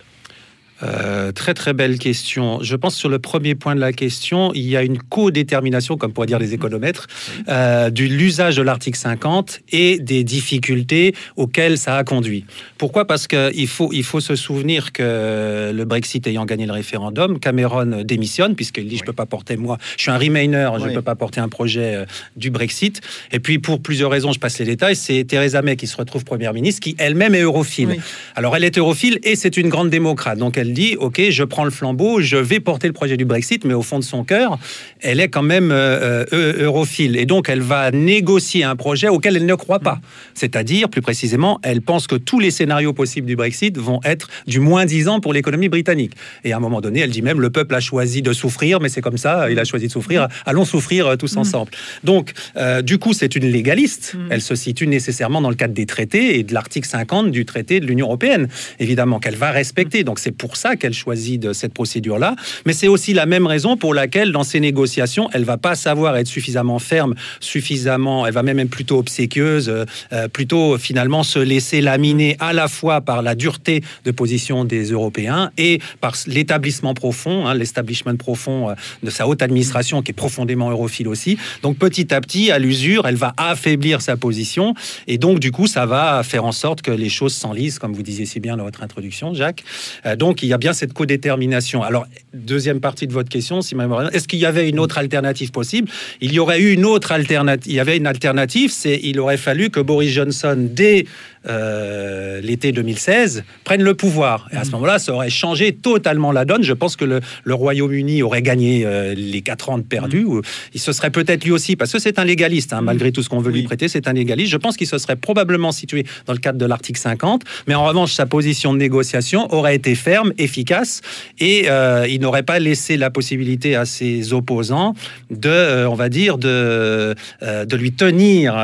[0.85, 2.59] Euh, très très belle question.
[2.63, 6.13] Je pense sur le premier point de la question, il y a une co-détermination, comme
[6.13, 7.07] pourraient dire les économètres,
[7.49, 12.45] euh, de l'usage de l'article 50 et des difficultés auxquelles ça a conduit.
[12.79, 13.07] Pourquoi?
[13.07, 18.03] Parce qu'il faut, il faut se souvenir que le Brexit ayant gagné le référendum, Cameron
[18.05, 20.95] démissionne, puisqu'il dit je ne peux pas porter, moi, je suis un Remainer, je ne
[20.95, 22.05] peux pas porter un projet euh,
[22.37, 23.01] du Brexit.
[23.33, 26.25] Et puis pour plusieurs raisons, je passe les détails, c'est Theresa May qui se retrouve
[26.25, 27.89] Première ministre, qui elle-même est europhile.
[27.91, 28.01] Oui.
[28.35, 30.39] Alors elle est europhile et c'est une grande démocrate.
[30.39, 33.65] Donc elle dit, ok, je prends le flambeau, je vais porter le projet du Brexit,
[33.65, 34.59] mais au fond de son cœur,
[35.01, 37.17] elle est quand même euh, euh, europhile.
[37.17, 40.01] Et donc elle va négocier un projet auquel elle ne croit pas.
[40.35, 44.61] C'est-à-dire, plus précisément, elle pense que tous les scénarios possibles du Brexit vont être du
[44.61, 46.13] moins 10 ans pour l'économie britannique.
[46.45, 48.89] Et à un moment donné, elle dit même, le peuple a choisi de souffrir, mais
[48.89, 51.71] c'est comme ça, il a choisi de souffrir, allons souffrir euh, tous ensemble.
[52.03, 54.17] Donc, euh, du coup, c'est une légaliste.
[54.31, 57.81] Elle se situe nécessairement dans le cadre des traités et de l'article 50 du traité
[57.81, 60.05] de l'Union européenne, évidemment, qu'elle va respecter.
[60.05, 62.37] Donc, c'est pour ça qu'elle choisit de cette procédure-là.
[62.67, 66.17] Mais c'est aussi la même raison pour laquelle, dans ces négociations, elle va pas savoir
[66.17, 71.39] être suffisamment ferme, suffisamment, elle va même être plutôt obséquieuse, euh, euh, plutôt finalement se
[71.39, 76.95] laisser laminer à la fois par la dureté de position des Européens et par l'établissement
[76.95, 81.39] profond, hein, l'establishment profond euh, de sa haute administration qui est profondément europhile aussi.
[81.63, 84.75] Donc petit à petit, à l'usure, elle va affaiblir sa position
[85.07, 88.03] et donc du coup, ça va faire en sorte que les choses s'enlisent, comme vous
[88.03, 89.65] disiez si bien dans votre introduction, Jacques.
[90.07, 91.83] Euh, donc il y a bien cette codétermination.
[91.83, 93.75] Alors deuxième partie de votre question, si
[94.13, 95.89] est-ce qu'il y avait une autre alternative possible?
[96.21, 97.71] Il y aurait eu une autre alternative.
[97.71, 101.07] Il y avait une alternative, c'est il aurait fallu que Boris Johnson dès
[101.47, 104.49] euh, l'été 2016 prenne le pouvoir.
[104.53, 106.63] Et à ce moment-là, ça aurait changé totalement la donne.
[106.63, 110.25] Je pense que le, le Royaume-Uni aurait gagné euh, les quatre ans de perdus.
[110.25, 110.41] ou
[110.73, 113.29] Il se serait peut-être lui aussi, parce que c'est un légaliste, hein, malgré tout ce
[113.29, 114.51] qu'on veut lui prêter, c'est un légaliste.
[114.51, 117.43] Je pense qu'il se serait probablement situé dans le cadre de l'article 50.
[117.67, 121.03] Mais en revanche, sa position de négociation aurait été ferme, efficace,
[121.39, 124.95] et euh, il n'aurait pas laissé la possibilité à ses opposants
[125.31, 128.57] de, on va dire, de, de lui tenir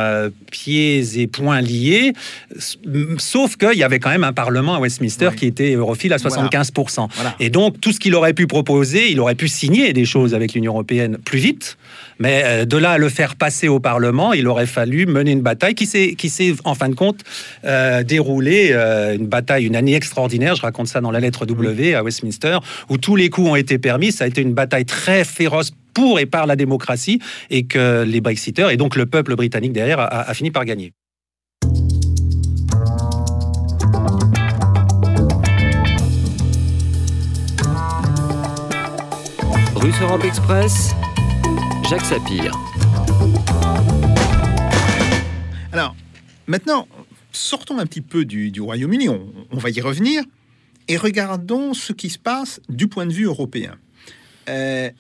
[0.51, 2.13] pieds et poings liés.
[3.19, 5.37] Sauf qu'il y avait quand même un Parlement à Westminster Oui.
[5.37, 6.49] qui était europhile à Voilà.
[6.49, 7.09] 75%.
[7.15, 7.35] Voilà.
[7.41, 10.55] Et donc, tout ce qu'il aurait pu proposer, il aurait pu signer des choses avec
[10.55, 11.77] l'Union européenne plus vite.
[12.19, 15.41] Mais euh, de là à le faire passer au Parlement, il aurait fallu mener une
[15.41, 17.21] bataille qui s'est, qui s'est en fin de compte,
[17.65, 18.71] euh, déroulée.
[18.73, 20.55] euh, une bataille, une année extraordinaire.
[20.55, 23.79] Je raconte ça dans la lettre W à Westminster, où tous les coups ont été
[23.79, 24.13] permis.
[24.13, 28.21] Ça a été une bataille très féroce pour et par la démocratie et que les
[28.21, 30.93] Brexiteurs et donc le peuple britannique derrière a, a fini par gagner.
[39.81, 40.91] Russe Europe Express,
[41.89, 42.53] Jacques Sapir.
[45.73, 45.97] Alors,
[46.47, 46.87] maintenant,
[47.33, 50.23] sortons un petit peu du, Royaume-Uni, on, on va y revenir,
[50.89, 53.77] et regardons ce qui se passe du point de vue européen.
[54.51, 54.91] Euh,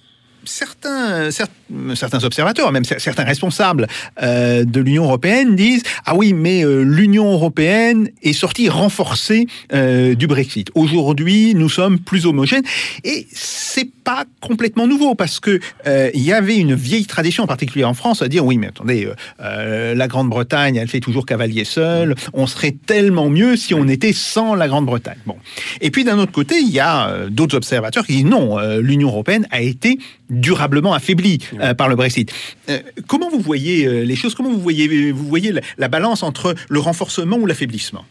[0.44, 1.46] certains, cer-
[1.94, 3.86] certains observateurs, même cer- certains responsables
[4.22, 10.14] euh, de l'Union européenne disent ah oui, mais euh, l'Union européenne est sortie renforcée euh,
[10.14, 10.70] du Brexit.
[10.74, 12.64] Aujourd'hui, nous sommes plus homogènes
[13.04, 17.46] et c'est pas complètement nouveau parce que euh, il y avait une vieille tradition, en
[17.46, 21.26] particulier en France, à dire oui, mais attendez, euh, euh, la Grande-Bretagne, elle fait toujours
[21.26, 22.14] cavalier seul.
[22.32, 25.18] On serait tellement mieux si on était sans la Grande-Bretagne.
[25.26, 25.36] Bon.
[25.80, 29.46] Et puis d'un autre côté, il y a d'autres observateurs qui disent non, l'Union européenne
[29.50, 29.98] a été
[30.30, 32.32] durablement affaiblie euh, par le Brexit.
[32.68, 36.22] Euh, comment vous voyez euh, les choses Comment vous voyez, vous voyez la, la balance
[36.22, 38.04] entre le renforcement ou l'affaiblissement?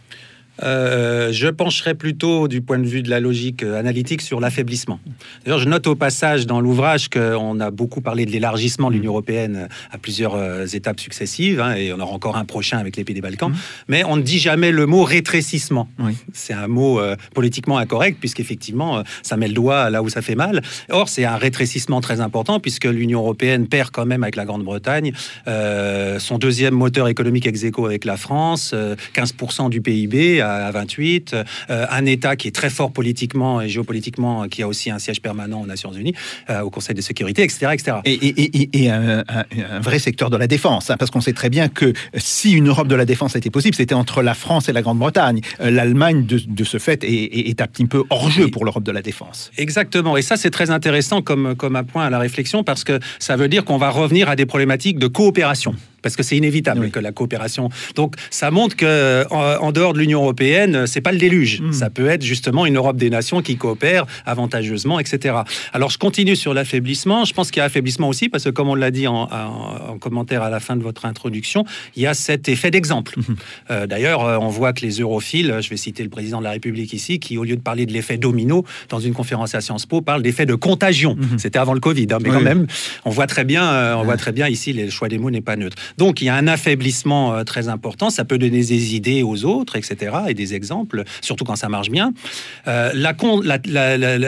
[0.63, 4.99] Euh, je pencherai plutôt du point de vue de la logique euh, analytique sur l'affaiblissement.
[5.45, 9.11] D'ailleurs, je note au passage dans l'ouvrage qu'on a beaucoup parlé de l'élargissement de l'Union
[9.11, 13.13] européenne à plusieurs euh, étapes successives, hein, et on aura encore un prochain avec l'épée
[13.13, 13.53] des Balkans,
[13.87, 15.89] mais on ne dit jamais le mot rétrécissement.
[15.99, 16.15] Oui.
[16.33, 20.21] C'est un mot euh, politiquement incorrect, puisqu'effectivement, euh, ça met le doigt là où ça
[20.21, 20.61] fait mal.
[20.89, 25.13] Or, c'est un rétrécissement très important, puisque l'Union européenne perd quand même avec la Grande-Bretagne
[25.47, 30.67] euh, son deuxième moteur économique ex aequo avec la France, euh, 15% du PIB à,
[30.67, 31.33] à 28,
[31.69, 35.21] euh, un État qui est très fort politiquement et géopolitiquement, qui a aussi un siège
[35.21, 36.13] permanent aux Nations Unies,
[36.49, 37.67] euh, au Conseil de sécurité, etc.
[37.73, 37.97] etc.
[38.05, 41.21] et, et- et- et un, un- un vrai secteur de la défense, hein, parce qu'on
[41.21, 44.33] sait très bien que si une Europe de la défense était possible, c'était entre la
[44.33, 45.41] France et la Grande-Bretagne.
[45.61, 48.83] Euh, L'Allemagne, de, de ce fait, est, est- un petit peu hors jeu pour l'Europe
[48.83, 49.51] de la défense.
[49.57, 50.15] Exactement.
[50.17, 53.35] Et ça, c'est très intéressant comme, comme un point à la réflexion parce que ça
[53.35, 55.75] veut dire qu'on va revenir à des problématiques de coopération.
[56.01, 56.91] Parce que c'est inévitable Oui.
[56.91, 57.69] que la coopération.
[57.95, 61.61] Donc, ça montre que en, en dehors de l'Union européenne, c'est pas le déluge.
[61.61, 61.73] Mm.
[61.73, 65.35] Ça peut être justement une Europe des nations qui coopère avantageusement, etc.
[65.73, 67.25] Alors, je continue sur l'affaiblissement.
[67.25, 69.91] Je pense qu'il y a affaiblissement aussi parce que, comme on l'a dit en, en-
[69.93, 73.15] en commentaire à la fin de votre introduction, il y a cet effet d'exemple.
[73.71, 76.51] Euh, D'ailleurs, euh, on voit que les europhiles, je vais citer le président de la
[76.51, 79.85] République ici, qui au lieu de parler de l'effet domino dans une conférence à Sciences
[79.85, 81.17] Po, parle d'effet de contagion.
[81.37, 82.35] C'était avant le Covid, hein, mais Oui.
[82.35, 82.67] quand même,
[83.05, 85.41] on voit très bien, euh, on voit très bien ici, le choix des mots n'est
[85.41, 85.77] pas neutre.
[85.97, 88.09] Donc, il y a un affaiblissement euh, très important.
[88.09, 91.89] Ça peut donner des idées aux autres, etc., et des exemples, surtout quand ça marche
[91.89, 92.13] bien.
[92.67, 92.91] Euh,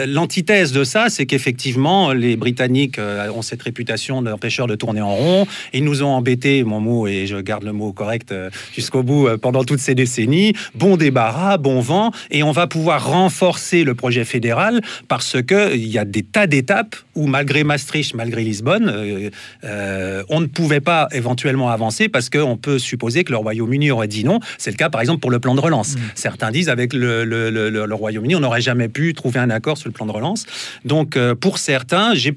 [0.06, 5.14] L'antithèse de ça, c'est qu'effectivement, les Britanniques euh, ont cette réputation d'empêcheurs de tourner en
[5.14, 5.46] rond.
[5.72, 8.34] Ils nous ont embêtés, mon mot, et je garde le mot correct
[8.74, 10.54] jusqu'au bout, pendant toutes ces décennies.
[10.74, 15.88] Bon débarras, bon vent, et on va pouvoir renforcer le projet fédéral parce que il
[15.88, 19.20] y a des tas d'étapes où, malgré Maastricht, malgré Lisbonne,
[19.62, 24.24] on ne pouvait pas éventuellement avancer parce qu'on peut supposer que le Royaume-Uni aurait dit
[24.24, 24.40] non.
[24.58, 25.94] C'est le cas, par exemple, pour le plan de relance.
[26.14, 29.50] Certains disent avec le, le- le- le- le Royaume-Uni, on n'aurait jamais pu trouver un
[29.50, 30.46] accord sur le plan de relance.
[30.84, 32.34] Donc, euh, pour certains, j'ai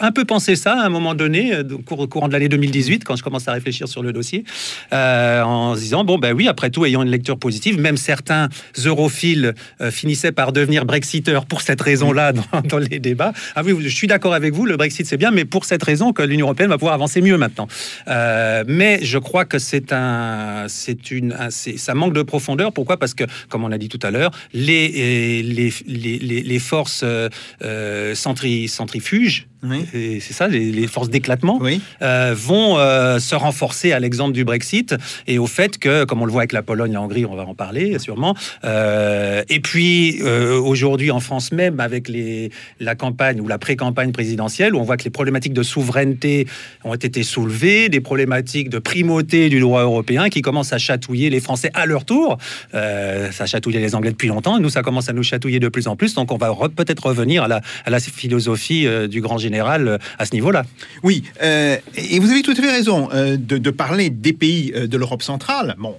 [0.00, 2.48] un peu pensé ça à un moment donné, euh, au cours- au courant de l'année
[2.48, 4.44] 2018, quand je commence à réfléchir sur le dossier,
[4.92, 8.48] euh, en se disant bon ben oui, après tout, ayant une lecture positive, même certains
[8.84, 13.32] europhiles euh, finissaient par devenir brexiteurs pour cette raison-là dans, dans les débats.
[13.54, 16.12] Ah oui, je suis d'accord avec vous, le Brexit c'est bien, mais pour cette raison
[16.12, 17.68] que l'Union européenne va pouvoir avancer mieux maintenant.
[18.08, 22.72] Euh, mais je crois que c'est un, ça manque de profondeur.
[22.72, 22.96] Pourquoi?
[22.96, 27.28] Parce que, comme on l'a dit tout à l'heure, les, euh, forces euh,
[27.62, 29.84] euh, centri- centrifuges, Oui.
[29.92, 31.82] et c'est ça, les, les forces d'éclatement, Oui.
[32.00, 34.94] euh, vont euh, se renforcer à l'exemple du Brexit
[35.26, 37.44] et au fait que, comme on le voit avec la Pologne, la Hongrie, on va
[37.46, 38.34] en parler sûrement.
[38.64, 44.74] euh, et puis aujourd'hui en France même, avec les, la campagne ou la pré-campagne présidentielle,
[44.74, 46.46] où on voit que les problématiques de souveraineté
[46.84, 51.40] ont été soulevées, des problématiques de primauté du droit européen qui commencent à chatouiller les
[51.40, 52.38] Français à leur tour.
[52.72, 55.96] Ça chatouillait les Anglais depuis longtemps, nous ça commence à nous chatouiller de plus en
[55.96, 56.14] plus.
[56.14, 59.98] Donc on va re- peut-être revenir à la, à la philosophie du grand général euh,
[60.18, 60.64] à ce niveau-là.
[61.02, 64.96] Oui, euh, et vous avez tout à fait raison euh, de, parler des pays de
[64.96, 65.74] l'Europe centrale.
[65.78, 65.96] Bon,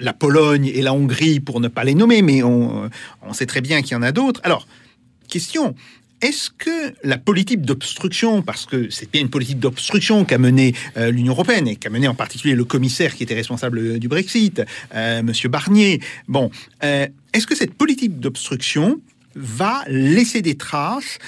[0.00, 2.90] la Pologne et la Hongrie, pour ne pas les nommer, mais on,
[3.32, 4.40] sait très bien qu'il y en a d'autres.
[4.44, 4.66] Alors,
[5.28, 5.74] question.
[6.20, 11.10] Est-ce que la politique d'obstruction, parce que c'est bien une politique d'obstruction qu'a menée euh,
[11.10, 14.62] l'Union européenne et qu'a mené en particulier le commissaire qui était responsable du Brexit,
[14.94, 19.00] euh, Monsieur Barnier, bon, est-ce que cette politique d'obstruction
[19.34, 21.18] va laisser des traces,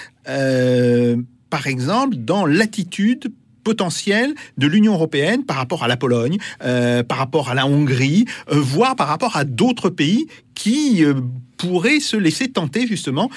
[1.55, 7.19] par exemple, dans l'attitude potentielle de l'Union européenne par rapport à la Pologne, euh, par
[7.19, 11.15] rapport à la Hongrie, euh, voire par rapport à d'autres pays qui euh,
[11.57, 13.31] pourraient se laisser tenter justement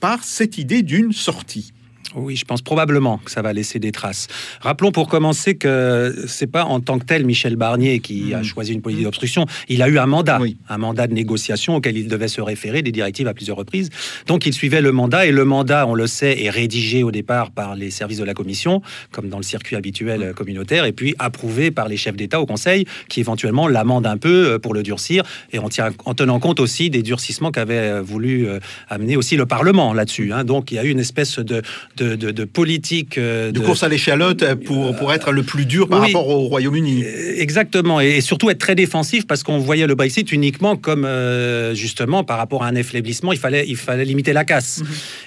[0.00, 1.74] par cette idée d'une sortie.
[2.14, 4.28] Oui, je pense probablement que ça va laisser des traces.
[4.62, 8.44] Rappelons pour commencer que c'est pas en tant que tel Michel Barnier qui a Mhm.
[8.44, 9.44] choisi une politique d'obstruction.
[9.68, 10.56] Il a eu un mandat, Oui.
[10.70, 13.90] un mandat de négociation auquel il devait se référer, des directives à plusieurs reprises.
[14.26, 17.50] Donc il suivait le mandat et le mandat, on le sait, est rédigé au départ
[17.50, 18.80] par les services de la Commission,
[19.12, 22.46] comme dans le circuit habituel euh, communautaire, et puis approuvé par les chefs d'État au
[22.46, 26.40] Conseil, qui éventuellement l'amendent un peu euh, pour le durcir, et en, tient- en tenant
[26.40, 30.32] compte aussi des durcissements qu'avait euh, voulu euh, amener aussi le Parlement là-dessus.
[30.32, 30.44] hein.
[30.44, 31.60] Donc il y a eu une espèce de,
[32.02, 35.88] de, de- de politique euh, De course à l'échalote pour, pour être le plus dur
[35.88, 36.06] par oui.
[36.06, 37.04] rapport au Royaume-Uni.
[37.04, 41.04] Euh, Exactement, et et surtout être très défensif parce qu'on voyait le Brexit uniquement comme
[41.04, 44.82] euh, justement par rapport à un affaiblissement, il fallait, il fallait limiter la casse.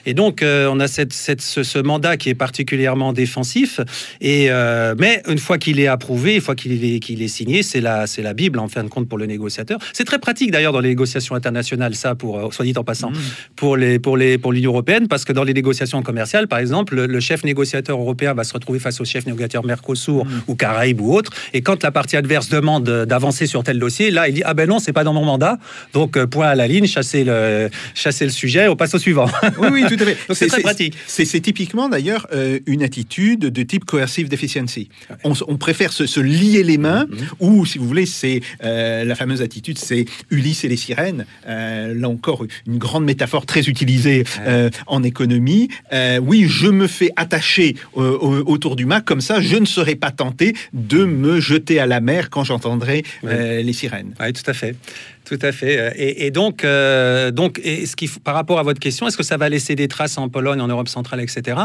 [0.05, 3.79] Et donc euh, on a cette, cette- ce, ce mandat qui est particulièrement défensif,
[4.19, 7.63] et, euh, mais une fois qu'il est approuvé, une fois qu'il est, qu'il est signé,
[7.63, 9.79] c'est la, c'est la Bible en fin de compte pour le négociateur.
[9.93, 13.11] C'est très pratique d'ailleurs dans les négociations internationales, ça, pour, soit dit en passant,
[13.55, 16.95] pour les pour les pour l'Union européenne, parce que dans les négociations commerciales, par exemple,
[16.95, 21.01] le, le chef négociateur européen va se retrouver face au chef négociateur Mercosur ou Caraïbes
[21.01, 24.35] ou autre, et quand la partie adverse demande euh, d'avancer sur tel dossier, là il
[24.35, 25.57] dit ah ben non c'est pas dans mon mandat,
[25.93, 29.27] donc euh, point à la ligne, chasser le chasser le sujet, on passe au suivant.
[29.57, 30.17] Oui, oui, tout à fait.
[30.33, 30.95] C'est très pratique.
[31.07, 34.89] C'est typiquement d'ailleurs euh, une attitude de type coercive deficiency.
[35.23, 37.27] On, préfère se, se lier les mains, Mhm.
[37.39, 41.25] ou si vous voulez, c'est euh, la fameuse attitude, c'est Ulysse et les sirènes.
[41.47, 44.23] Euh, là encore, une grande métaphore très utilisée
[44.87, 45.69] en économie.
[46.21, 49.95] Oui, je me fais attacher euh, au- autour du mât, comme ça, je ne serai
[49.95, 54.13] pas tenté de me jeter à la mer quand j'entendrai euh, les sirènes.
[54.19, 54.75] Oui, tout à fait.
[55.31, 55.77] Tout à fait.
[55.79, 59.15] Euh, Et, et donc, euh, donc et ce qui, par rapport à votre question, est-ce
[59.15, 61.57] que ça va laisser des traces en Pologne, en Europe centrale, etc.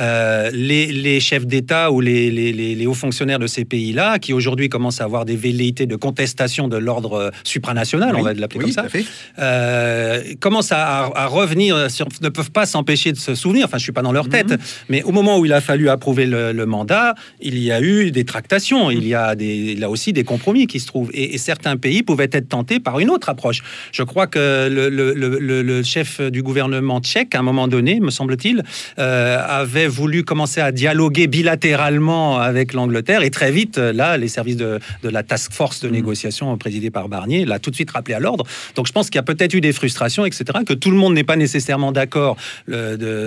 [0.00, 4.18] Euh, les, les chefs d'État ou les, les- les- les hauts fonctionnaires de ces pays-là,
[4.18, 8.58] qui aujourd'hui commencent à avoir des velléités de contestation de l'ordre supranational, on va l'appeler
[8.64, 9.04] Oui, comme ça, tout à fait.
[9.38, 13.78] euh, commencent à, à- à revenir, sur, ne peuvent pas s'empêcher de se souvenir, enfin
[13.78, 14.58] je suis pas dans leur tête, Mhm.
[14.88, 18.10] mais au moment où il a fallu approuver le, le mandat, il y a eu
[18.10, 21.38] des tractations, il y a des, là aussi des compromis qui se trouvent, et, et
[21.38, 23.62] certains pays pouvaient être tentés par une autre approche.
[23.92, 27.68] Je crois que le, le- le- le- le chef du gouvernement tchèque, à un moment
[27.68, 28.62] donné, me semble-t-il,
[28.98, 34.56] euh, avait voulu commencer à dialoguer bilatéralement avec l'Angleterre, et très vite, là, les services
[34.56, 38.14] de, de la task force de négociation présidée par Barnier l'a tout de suite rappelé
[38.14, 38.44] à l'ordre.
[38.74, 41.14] Donc je pense qu'il y a peut-être eu des frustrations, etc., que tout le monde
[41.14, 42.36] n'est pas nécessairement d'accord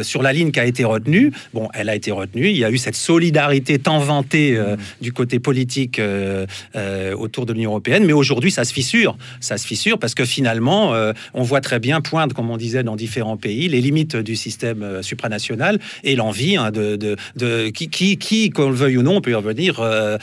[0.04, 1.32] sur la ligne qui a été retenue.
[1.54, 2.48] Bon, elle a été retenue.
[2.50, 7.46] Il y a eu cette solidarité tant vantée euh, du côté politique euh, euh, autour
[7.46, 9.18] de l'Union européenne, mais aujourd'hui, ça se fissure.
[9.40, 12.84] Ça se fissure parce que finalement, euh, on voit très bien poindre, comme on disait
[12.84, 18.70] dans différents pays, les limites du système euh, supranational et l'envie hein, de, qui, qu'on
[18.70, 20.18] le veuille ou non, on peut y revenir, euh,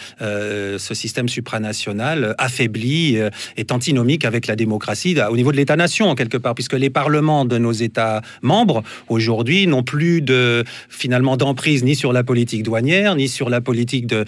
[0.78, 3.18] ce système supranational affaibli
[3.56, 7.58] est antinomique avec la démocratie au niveau de l'État-nation, quelque part, puisque les parlements de
[7.58, 13.28] nos États membres, aujourd'hui, n'ont plus de, finalement, d'emprise ni sur la politique douanière, ni
[13.28, 14.24] sur la politique de,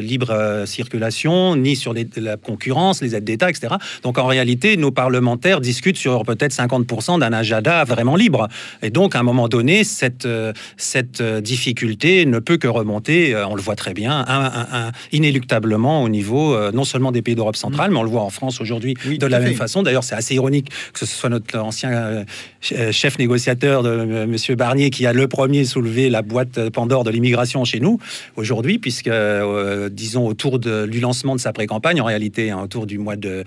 [0.00, 3.74] libre circulation, ni sur la concurrence, les aides d'État, etc.
[4.02, 4.39] Donc, en réalité,
[4.76, 8.48] nos parlementaires discutent sur peut-être 50% d'un agenda vraiment libre.
[8.82, 13.34] Et donc, à un moment donné, cette, euh, cette euh, difficulté ne peut que remonter,
[13.34, 17.22] euh, on le voit très bien, un- un- un- inéluctablement au niveau non seulement des
[17.22, 19.54] pays d'Europe centrale, mais on le voit en France aujourd'hui Oui, de la même fait.
[19.54, 19.82] façon.
[19.82, 22.24] D'ailleurs, c'est assez ironique que ce soit notre ancien
[22.60, 27.10] ch- chef négociateur de Monsieur Barnier qui a le premier soulevé la boîte Pandore de
[27.10, 27.98] l'immigration chez nous
[28.36, 32.86] aujourd'hui, puisque, euh, disons, autour de, du lancement de sa pré-campagne, en réalité, hein, autour
[32.86, 33.44] du mois de,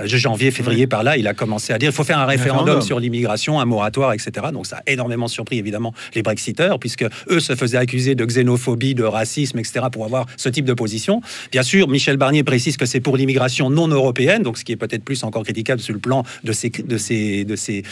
[0.00, 2.26] euh, de janvier, février, par là, il a commencé à dire il faut faire un
[2.26, 2.86] référendum référendum.
[2.86, 4.46] sur l'immigration, un moratoire, etc.
[4.52, 8.94] Donc ça a énormément surpris, évidemment, les Brexiteurs, puisque eux se faisaient accuser de xénophobie,
[8.94, 11.20] de racisme, etc., pour avoir ce type de position.
[11.52, 14.76] Bien sûr, Michel Barnier précise que c'est pour l'immigration non européenne, donc ce qui est
[14.76, 17.82] peut-être plus encore critiquable sur le plan de ces, de ces, de ces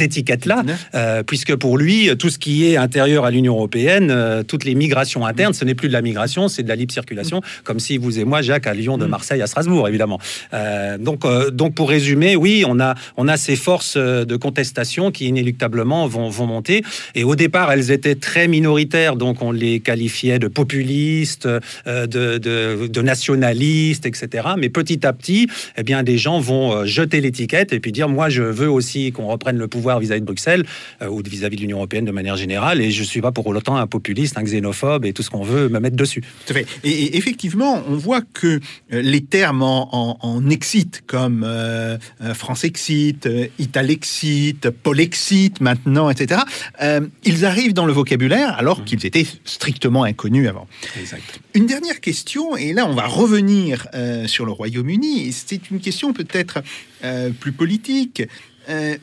[0.00, 0.62] étiquettes-là,
[0.94, 4.74] euh, puisque pour lui, tout ce qui est intérieur à l'Union européenne, euh, toutes les
[4.74, 7.98] migrations internes, ce n'est plus de la migration, c'est de la libre circulation, comme si
[7.98, 10.18] vous et moi, Jacques, à Lyon, de Marseille à Strasbourg, évidemment.
[10.52, 14.36] Euh, donc, euh, donc, pour résumer, oui, on a, on a ces forces euh, de
[14.36, 16.82] contestation qui inéluctablement vont, vont monter.
[17.14, 22.38] Et au départ, elles étaient très minoritaires, donc on les qualifiait de populistes, euh, de,
[22.38, 24.48] de, nationalistes, etc.
[24.56, 28.08] Mais petit à petit, eh bien, des gens vont euh, jeter l'étiquette et puis dire,
[28.08, 30.64] moi, je veux aussi qu'on reprenne le pouvoir vis-à-vis de Bruxelles
[31.06, 32.80] ou vis-à-vis de l'Union européenne de manière générale.
[32.80, 35.68] Et je suis pas pour autant un populiste, un xénophobe et tout ce qu'on veut
[35.68, 36.22] me mettre dessus.
[36.46, 36.66] Tout à fait.
[36.84, 41.44] Et, effectivement, on voit que les termes en, en, exit, comme
[41.82, 46.42] euh, France-exit, euh, Italexit, Polexit maintenant, etc.,
[46.80, 50.66] euh, ils arrivent dans le vocabulaire alors qu'ils étaient strictement inconnus avant.
[50.98, 51.40] Exact.
[51.54, 56.12] Une dernière question, et là on va revenir euh, sur le Royaume-Uni, c'est une question
[56.12, 56.62] peut-être
[57.04, 58.22] euh, plus politique.
[58.68, 58.96] Euh,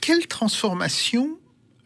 [0.00, 1.30] quelle transformation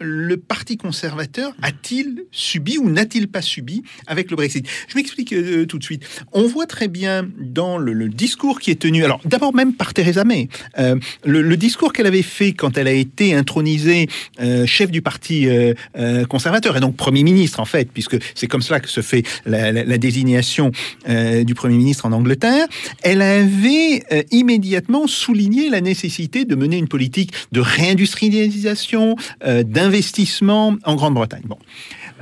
[0.01, 4.67] le Parti conservateur a-t-il subi ou n'a-t-il pas subi avec le Brexit?
[4.89, 6.03] Je m'explique euh, tout de suite.
[6.33, 10.25] On voit très bien dans le, discours qui est tenu, alors d'abord même par Theresa
[10.25, 14.09] May, euh, le, discours qu'elle avait fait quand elle a été intronisée
[14.41, 18.47] euh, chef du Parti euh, euh, conservateur, et donc Premier ministre en fait, puisque c'est
[18.47, 20.73] comme cela que se fait la, la- désignation
[21.09, 22.67] euh, du Premier ministre en Angleterre,
[23.03, 29.17] elle avait euh, immédiatement souligné la nécessité de mener une politique de réindustrialisation,
[29.47, 31.45] euh, d'investissement en Grande-Bretagne.
[31.45, 31.59] Bon.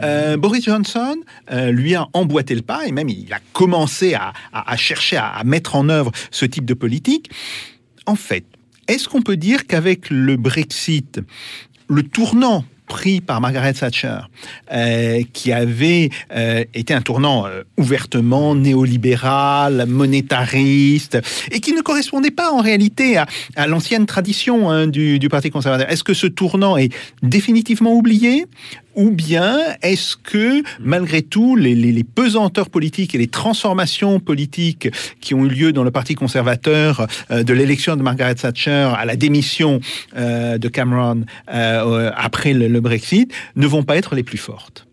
[0.02, 1.16] Euh, Boris Johnson
[1.50, 5.74] euh, lui a emboîté le pas et même il a commencé à, chercher à mettre
[5.76, 7.30] en œuvre ce type de politique.
[8.06, 8.44] En fait,
[8.86, 11.20] est-ce qu'on peut dire qu'avec le Brexit,
[11.88, 14.18] le tournant pris par Margaret Thatcher,
[14.72, 21.18] euh, qui avait euh, été un tournant euh, ouvertement néolibéral, monétariste,
[21.50, 25.90] et qui ne correspondait pas en réalité à, l'ancienne tradition hein, du, du Parti conservateur.
[25.90, 28.46] Est-ce que ce tournant est définitivement oublié?
[28.94, 34.88] Ou bien est-ce que, malgré tout, les, pesanteurs politiques et les transformations politiques
[35.20, 39.04] qui ont eu lieu dans le Parti conservateur, euh, de l'élection de Margaret Thatcher à
[39.04, 39.80] la démission
[40.16, 44.86] euh, de Cameron euh, après le Brexit, ne vont pas être les plus fortes?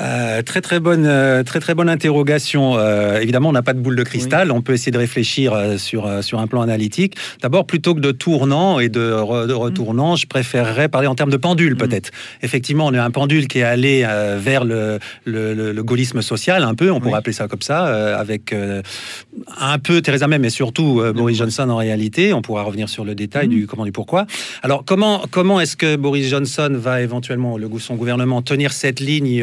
[0.00, 2.76] Euh, très très bonne, euh, très très bonne interrogation.
[2.78, 4.50] Euh, évidemment, on n'a pas de boule de cristal.
[4.50, 7.16] On peut essayer de réfléchir sur sur un plan analytique.
[7.42, 11.30] D'abord, plutôt que de tournant et de, re- de retournant, je préférerais parler en termes
[11.30, 12.10] de pendule, peut-être.
[12.42, 14.06] Effectivement, on a un pendule qui est allé
[14.38, 17.18] vers le, le, le- le gaullisme social, un peu, on pourrait Oui.
[17.18, 22.32] appeler ça comme ça, avec un peu Theresa May, mais surtout Boris Johnson en réalité.
[22.32, 24.26] On pourra revenir sur le détail du comment du pourquoi.
[24.62, 29.42] Alors, comment comment est-ce que Boris Johnson va éventuellement le son gouvernement tenir cette ligne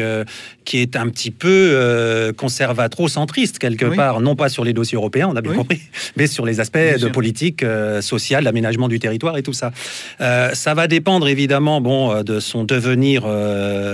[0.64, 3.96] qui est un petit peu euh, conservatro-centriste quelque Oui.
[3.96, 5.56] part, non pas sur les dossiers européens, on a bien Oui.
[5.58, 5.80] compris,
[6.16, 7.12] mais sur les aspects Bien de sûr.
[7.12, 9.72] politique euh, sociale, l'aménagement du territoire et tout ça.
[10.20, 13.26] Euh, ça va dépendre évidemment bon, euh, de son devenir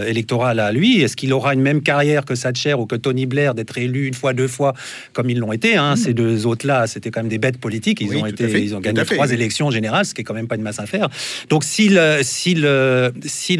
[0.06, 1.00] électoral à lui.
[1.00, 4.14] Est-ce qu'il aura une même carrière que Thatcher ou que Tony Blair d'être élu une
[4.14, 4.74] fois, deux fois,
[5.12, 8.00] comme ils l'ont été hein, Ces deux autres-là, c'était quand même des bêtes politiques.
[8.00, 8.10] Ils Hmm.
[8.16, 10.62] Oui, ont été, ils gagné trois élections générales, ce qui est quand même pas une
[10.62, 11.08] masse à faire.
[11.48, 11.94] Donc s'il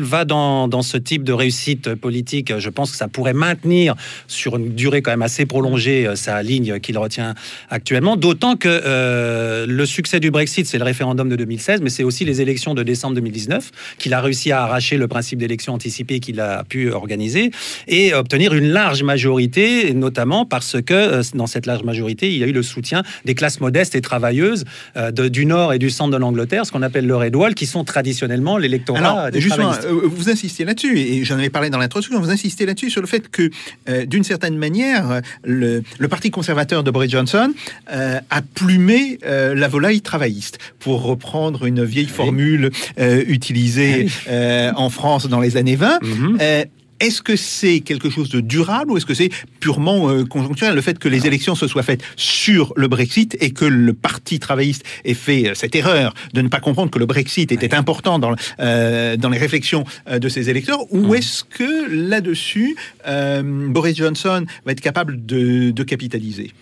[0.03, 3.95] va dans, dans ce type de réussite politique, je pense pense que ça pourrait maintenir
[4.29, 7.35] sur une durée quand même assez prolongée euh, sa ligne qu'il retient
[7.71, 8.17] actuellement.
[8.17, 12.25] D'autant que euh, le succès du Brexit, c'est le référendum de 2016, mais c'est aussi
[12.25, 16.41] les élections de décembre 2019 qu'il a réussi à arracher le principe d'élection anticipée qu'il
[16.41, 17.51] a pu organiser
[17.89, 22.45] et obtenir une large majorité, notamment parce que euh, dans cette large majorité, il y
[22.45, 24.65] a eu le soutien des classes modestes et travailleuses
[24.97, 27.55] euh, de- du nord et du centre de l'Angleterre, ce qu'on appelle le Red Wall,
[27.55, 31.79] qui sont traditionnellement l'électorat des justement, euh, vous insistez là-dessus, et j'en avais parlé dans
[31.79, 33.51] l'introduction, vous insistez là-dessus sur le fait que,
[33.89, 37.53] euh, d'une certaine manière, le, le Parti conservateur de Boris Johnson
[37.93, 44.73] euh, a plumé euh, la volaille travailliste, pour reprendre une vieille formule euh, utilisée euh,
[44.77, 46.03] en France dans les années 20.
[46.03, 46.39] Mhm.
[46.41, 46.65] Euh,
[47.05, 49.31] est-ce que c'est quelque chose de durable ou est-ce que c'est
[49.61, 53.53] purement euh, conjoncturel Le fait que les élections se soient faites sur le Brexit et
[53.53, 57.05] que le Parti travailliste ait fait euh, cette erreur de ne pas comprendre que le
[57.05, 62.77] Brexit était important dans, euh, dans les réflexions de ses électeurs Ou est-ce que là-dessus,
[63.07, 66.53] Boris Johnson va être capable de, de capitaliser?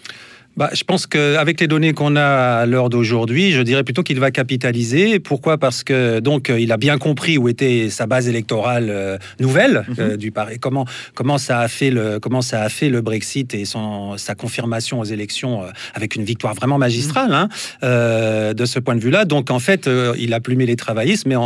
[0.57, 4.21] Bah, je pense qu'avec les données qu'on a à l'heure d'aujourd'hui, je dirais plutôt qu'il
[4.21, 5.19] va capitaliser.
[5.19, 5.57] Pourquoi?
[5.57, 9.87] Parce que donc euh, il a bien compris où était sa base électorale euh, nouvelle
[9.99, 10.59] euh, du Paris.
[10.61, 10.85] Comment
[11.15, 15.01] comment ça a fait le comment ça a fait le Brexit et son sa confirmation
[15.01, 17.49] aux élections euh, avec une victoire vraiment magistrale hein,
[17.83, 19.25] de ce point de vue-là.
[19.25, 19.89] Donc en fait,
[20.19, 21.37] il a plumé les travaillistes, mais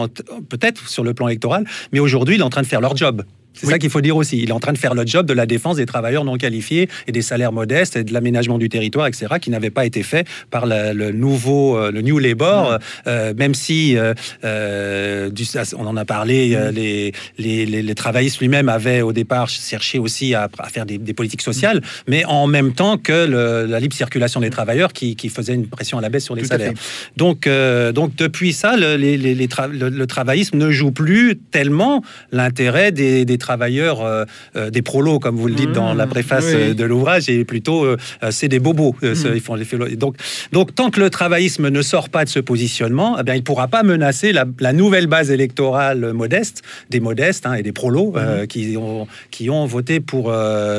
[0.49, 1.65] peut-être sur le plan électoral.
[1.93, 3.23] Mais aujourd'hui, il est en train de faire leur job.
[3.57, 4.39] C'est ça qu'il faut dire aussi.
[4.43, 6.89] Il est en train de faire le job de la défense des travailleurs non qualifiés
[7.07, 10.27] et des salaires modestes et de l'aménagement du territoire, etc., qui n'avait pas été fait
[10.51, 15.45] par la- le nouveau, euh, le New Labour, euh, même si, euh, du-
[15.79, 20.35] on en a parlé, les, les, les- les travaillistes lui-même avaient au départ cherché aussi
[20.35, 23.95] à, à faire des, des politiques sociales, mais en même temps que le- la libre
[23.95, 26.73] circulation des travailleurs qui, qui faisait une pression à la baisse sur les Tout salaires.
[27.17, 32.03] Donc, euh, donc depuis ça, le- le travaillisme ne joue plus tellement
[32.33, 34.25] l'intérêt des, des travailleurs, euh,
[34.57, 36.55] euh, des prolos, comme vous le dites dans la préface oui.
[36.55, 37.97] euh, de l'ouvrage, et plutôt euh,
[38.31, 38.95] c'est des bobos.
[39.03, 39.65] ce- ils font les
[39.97, 40.17] donc,
[40.53, 43.43] donc tant que le travaillisme ne sort pas de ce positionnement, eh bien, il ne
[43.43, 48.15] pourra pas menacer la, la nouvelle base électorale modeste, des modestes hein, et des prolos
[48.17, 50.33] euh, qui, ont, qui ont voté pour,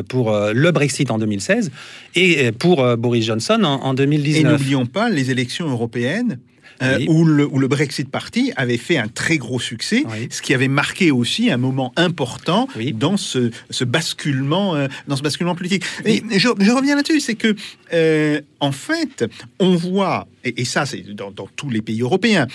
[0.09, 1.71] pour le Brexit en 2016
[2.15, 4.51] et pour Boris Johnson en, en Et 2019.
[4.51, 6.39] n'oublions pas les élections européennes.
[6.81, 7.05] Euh, Oui.
[7.09, 10.27] où, le, où le Brexit Party avait fait un très gros succès, Oui.
[10.29, 12.93] ce qui avait marqué aussi un moment important Oui.
[12.93, 15.83] dans ce, ce basculement, euh, dans ce basculement politique.
[16.05, 17.55] Et je, je reviens là-dessus, c'est que
[17.93, 19.25] euh, en fait,
[19.59, 22.47] on voit, et, et ça c'est dans, dans tous les pays européens,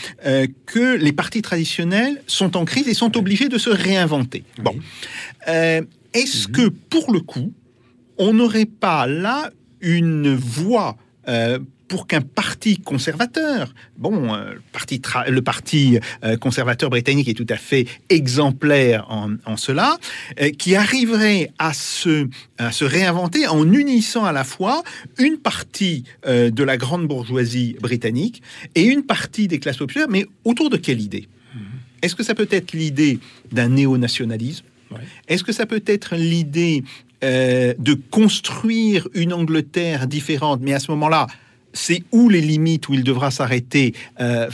[0.66, 4.44] que les partis traditionnels sont en crise et sont obligés de se réinventer.
[4.62, 4.74] Bon,
[5.46, 6.52] est-ce Mhm.
[6.52, 7.52] que pour le coup,
[8.18, 9.50] on n'aurait pas là
[9.80, 10.96] une voie
[11.28, 11.58] euh,
[11.92, 17.34] pour qu'un parti conservateur, bon, euh, le parti, tra- le parti euh, conservateur britannique est
[17.34, 19.98] tout à fait exemplaire en, en cela,
[20.40, 24.82] euh, qui arriverait à se, à se réinventer en unissant à la fois
[25.18, 28.42] une partie de la grande bourgeoisie britannique
[28.74, 31.28] et une partie des classes populaires, mais autour de quelle idée?
[32.00, 33.18] Est-ce que ça peut être l'idée
[33.56, 34.64] d'un néo-nationalisme?
[35.28, 36.84] Est-ce que ça peut être l'idée
[37.22, 40.60] euh, de construire une Angleterre différente?
[40.62, 41.26] Mais à ce moment-là,
[41.72, 44.48] c'est où les limites où il devra s'arrêter euh,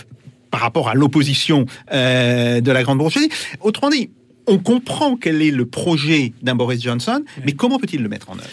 [0.50, 3.30] par rapport à l'opposition euh, de la grande bourgeoisie?
[3.60, 4.10] Autrement dit,
[4.46, 8.34] on comprend quel est le projet d'un Boris Johnson, mais comment peut-il le mettre en
[8.34, 8.48] œuvre?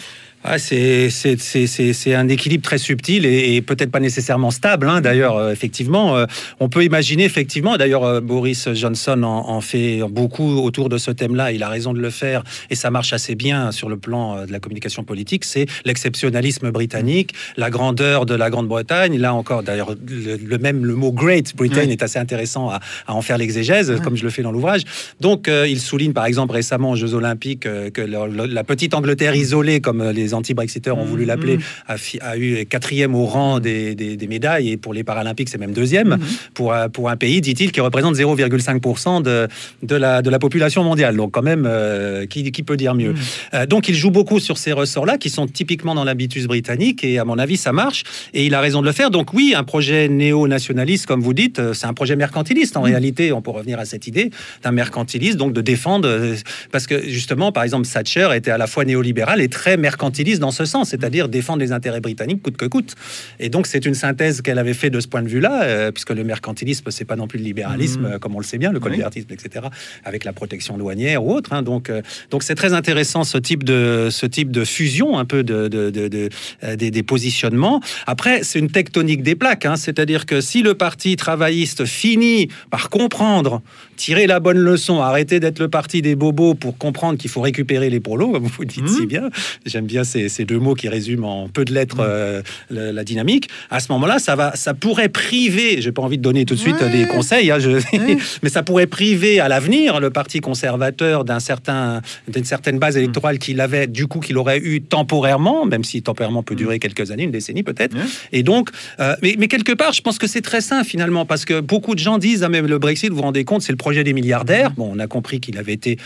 [0.48, 4.88] Ah, c'est un équilibre très subtil et, et peut-être pas nécessairement stable.
[4.88, 5.00] hein.
[5.00, 6.26] D'ailleurs, euh, effectivement, euh,
[6.60, 7.76] on peut imaginer effectivement.
[7.76, 11.50] D'ailleurs, euh, Boris Johnson en, en fait beaucoup autour de ce thème-là.
[11.52, 14.46] Il a raison de le faire et ça marche assez bien sur le plan euh,
[14.46, 15.44] de la communication politique.
[15.44, 19.18] C'est l'exceptionnalisme britannique, la grandeur de la Grande-Bretagne.
[19.18, 21.92] Là encore, d'ailleurs, le, le même le mot Great Britain Oui.
[21.92, 24.82] est assez intéressant à, à en faire l'exégèse, comme je le fais dans l'ouvrage.
[25.20, 29.34] Donc, il souligne par exemple récemment aux Jeux Olympiques que le- le- la petite Angleterre
[29.34, 31.28] isolée, comme les anti-Brexiteurs ont voulu Mhm.
[31.28, 31.58] l'appeler,
[31.88, 35.72] a, eu quatrième au rang des, des- des médailles et pour les Paralympiques, c'est même
[35.72, 36.20] deuxième Mhm.
[36.54, 39.48] pour, un- pour un pays, dit-il, qui représente 0,5% de,
[39.82, 41.16] de, la, de la population mondiale.
[41.16, 43.18] Donc, quand même, euh, qui, qui peut dire mieux Mhm.
[43.54, 47.18] Euh, Donc, il joue beaucoup sur ces ressorts-là qui sont typiquement dans l'habitus britannique et
[47.18, 49.10] à mon avis, ça marche et il a raison de le faire.
[49.10, 53.32] Donc, oui, un projet néo-nationaliste, comme vous dites, euh, c'est un projet mercantiliste en réalité.
[53.32, 54.30] On peut revenir à cette idée
[54.62, 56.34] d'un mercantiliste, donc de défendre, euh,
[56.72, 60.50] parce que justement, par exemple, Thatcher était à la fois néolibéral et très mercantiliste dans
[60.50, 62.94] ce sens, c'est-à-dire défendre les intérêts britanniques coûte que coûte.
[63.38, 66.10] Et donc, c'est une synthèse qu'elle avait fait de ce point de vue-là, euh, puisque
[66.10, 68.80] le mercantilisme, c'est pas non plus le libéralisme, euh, comme on le sait bien, le
[68.80, 69.66] colbertisme, etc.,
[70.04, 71.52] avec la protection douanière ou autre.
[71.52, 71.62] hein.
[71.62, 75.42] donc, euh, donc c'est très intéressant ce type de ce type de fusion un peu
[75.42, 76.28] de, de- de- de-
[76.64, 77.80] euh, des, des positionnements.
[78.06, 79.76] Après, c'est une tectonique des plaques, hein.
[79.76, 83.62] c'est-à-dire que si le parti travailliste finit par comprendre
[83.96, 87.90] tirer la bonne leçon, arrêter d'être le parti des bobos pour comprendre qu'il faut récupérer
[87.90, 89.30] les polos, comme vous le dites si bien.
[89.64, 92.04] J'aime bien ces, ces deux mots qui résument en peu de lettres Mhm.
[92.06, 93.48] euh, la, la dynamique.
[93.70, 95.80] À ce moment-là, ça va, ça pourrait priver.
[95.80, 96.90] J'ai pas envie de donner tout de suite Ouais.
[96.90, 98.16] des conseils, hein, je- Ouais.
[98.42, 103.38] mais ça pourrait priver à l'avenir le parti conservateur d'un certain, d'une certaine base électorale
[103.38, 107.24] qu'il avait, du coup, qu'il aurait eu temporairement, même si temporairement peut durer quelques années,
[107.24, 107.94] une décennie peut-être.
[107.94, 108.02] Ouais.
[108.32, 108.70] Et donc,
[109.00, 111.94] euh, mais, mais quelque part, je pense que c'est très sain finalement, parce que beaucoup
[111.94, 114.14] de gens disent, ah, mais le Brexit, vous vous rendez compte, c'est le projet des
[114.14, 114.72] milliardaires.
[114.72, 115.96] Bon, on a compris qu'il avait été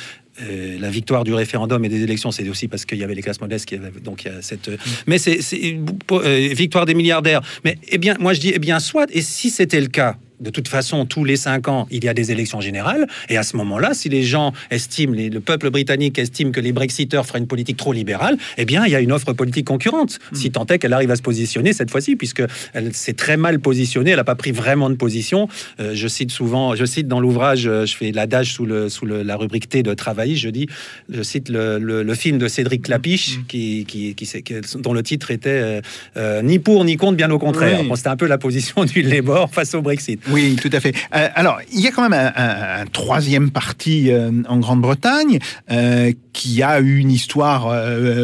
[0.42, 3.22] euh, la victoire du référendum et des élections, c'est aussi parce qu'il y avait les
[3.22, 4.68] classes modestes qui avaient donc il y a cette.
[4.68, 4.76] euh,
[5.06, 5.78] Mais c'est c'est,
[6.12, 7.40] euh, victoire des milliardaires.
[7.64, 9.06] Mais eh bien, moi je dis eh bien soit.
[9.16, 10.18] Et si c'était le cas.
[10.40, 13.06] De toute façon, tous les cinq ans, il y a des élections générales.
[13.28, 16.72] Et à ce moment-là, si les gens estiment, les- le peuple britannique estime que les
[16.72, 20.18] Brexiteurs feraient une politique trop libérale, eh bien, il y a une offre politique concurrente.
[20.32, 23.60] Si tant est qu'elle arrive à se positionner cette fois-ci, puisque elle s'est très mal
[23.60, 25.48] positionnée, elle n'a pas pris vraiment de position.
[25.78, 29.06] Euh, je cite souvent, je cite dans l'ouvrage, euh, je fais l'adage sous, le, sous
[29.06, 30.66] le- la rubrique T de Travail, je dis,
[31.10, 35.30] je cite le, film de Cédric Clapiche, qui, qui, qui, s'est- qui- dont le titre
[35.30, 35.80] était euh,
[36.16, 37.80] euh, Ni pour ni contre, bien au contraire.
[37.82, 37.88] Oui.
[37.88, 40.20] Bon, C'était un peu la position du Labour face au Brexit.
[40.32, 40.94] Oui, tout à fait.
[41.14, 45.38] Euh, alors, il y a quand même un, troisième parti euh, en Grande-Bretagne
[45.70, 47.74] euh, qui a eu une histoire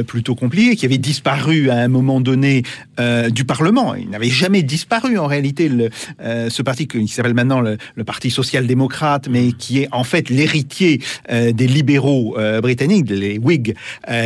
[0.07, 2.63] plutôt compliquée, qui avait disparu à un moment donné
[3.01, 3.95] euh, du Parlement.
[3.95, 5.91] Il n'avait jamais disparu en réalité, le,
[6.21, 10.31] euh, ce parti qui s'appelle maintenant le, le Parti social-démocrate, mais qui est en fait
[10.31, 13.75] l'héritier euh, des libéraux britanniques, les Whigs,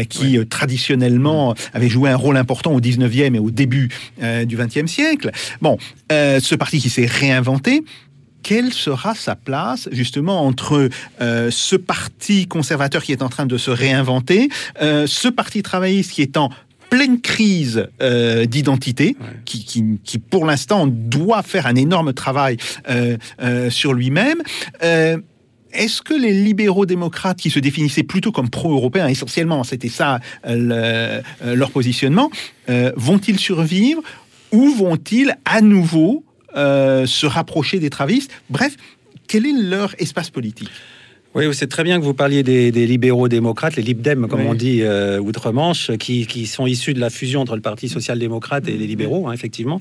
[0.08, 5.30] qui traditionnellement avaient joué un rôle important au 19e et au début du 20e siècle.
[5.60, 5.78] Bon,
[6.10, 7.82] ce parti qui s'est réinventé,
[8.42, 10.88] quelle sera sa place justement entre
[11.20, 14.48] euh, ce parti conservateur qui est en train de se réinventer,
[14.82, 16.50] euh, ce parti travailliste qui est en
[16.90, 19.26] pleine crise euh, d'identité, Ouais.
[19.44, 22.56] qui, qui, qui, pour l'instant doit faire un énorme travail
[22.90, 24.42] euh, euh, sur lui-même.
[25.72, 31.20] Est-ce que les libéraux démocrates qui se définissaient plutôt comme pro-européens, essentiellement, c'était ça le-
[31.54, 32.28] leur positionnement,
[32.96, 34.02] vont-ils survivre
[34.50, 36.24] ou vont-ils à nouveau
[36.56, 38.32] se rapprocher des travistes?
[38.50, 38.74] Bref,
[39.28, 40.70] quel est leur espace politique?
[41.32, 44.46] Oui, c'est très bien que vous parliez des, des libéraux démocrates, les libdem, comme Oui.
[44.48, 48.66] on dit euh, outre-Manche, qui, qui sont issus de la fusion entre le Parti social-démocrate
[48.66, 49.80] et les libéraux, hein, effectivement.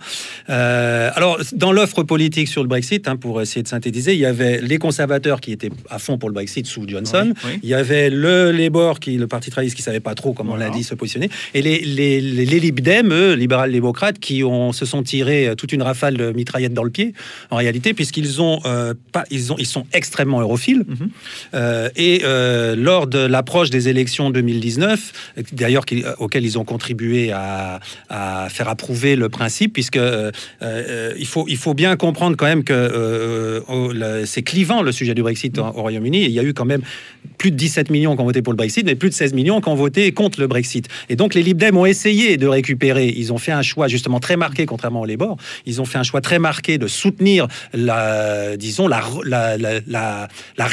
[0.51, 4.27] Euh, alors, dans l'offre politique sur le Brexit, hein, pour essayer de synthétiser, il y
[4.27, 7.33] avait les conservateurs qui étaient à fond pour le Brexit sous Johnson.
[7.43, 7.59] Oui, oui.
[7.63, 10.51] Il y avait le Labour, qui, le Parti travailliste, qui savait pas trop, comme on
[10.51, 10.67] Voilà.
[10.69, 11.31] l'a dit, se positionner.
[11.55, 15.73] Et les, les, les, les libdem, eux, libéral-démocrates, qui ont, se sont tirés euh, toute
[15.73, 17.13] une rafale de mitraillettes dans le pied,
[17.49, 20.83] en réalité, puisqu'ils ont, euh, pas, ils ont, ils sont extrêmement europhiles.
[20.87, 21.09] Mhm.
[21.53, 27.31] Euh, et euh, lors de l'approche des élections 2019, d'ailleurs euh, auxquelles ils ont contribué
[27.31, 27.79] à,
[28.09, 30.31] à faire approuver le principe, puisque euh,
[30.61, 35.13] euh, il, faut, il faut bien comprendre quand même que euh, c'est clivant le sujet
[35.13, 36.25] du Brexit au, au Royaume-Uni.
[36.25, 36.81] Il y a eu quand même
[37.37, 39.61] plus de 17 millions qui ont voté pour le Brexit, mais plus de 16 millions
[39.61, 40.87] qui ont voté contre le Brexit.
[41.09, 43.07] Et donc les Lib Dem ont essayé de récupérer.
[43.15, 45.37] Ils ont fait un choix justement très marqué, contrairement au Labour.
[45.65, 50.27] Ils ont fait un choix très marqué de soutenir la, disons, la, la, la, la-
[50.57, 50.65] la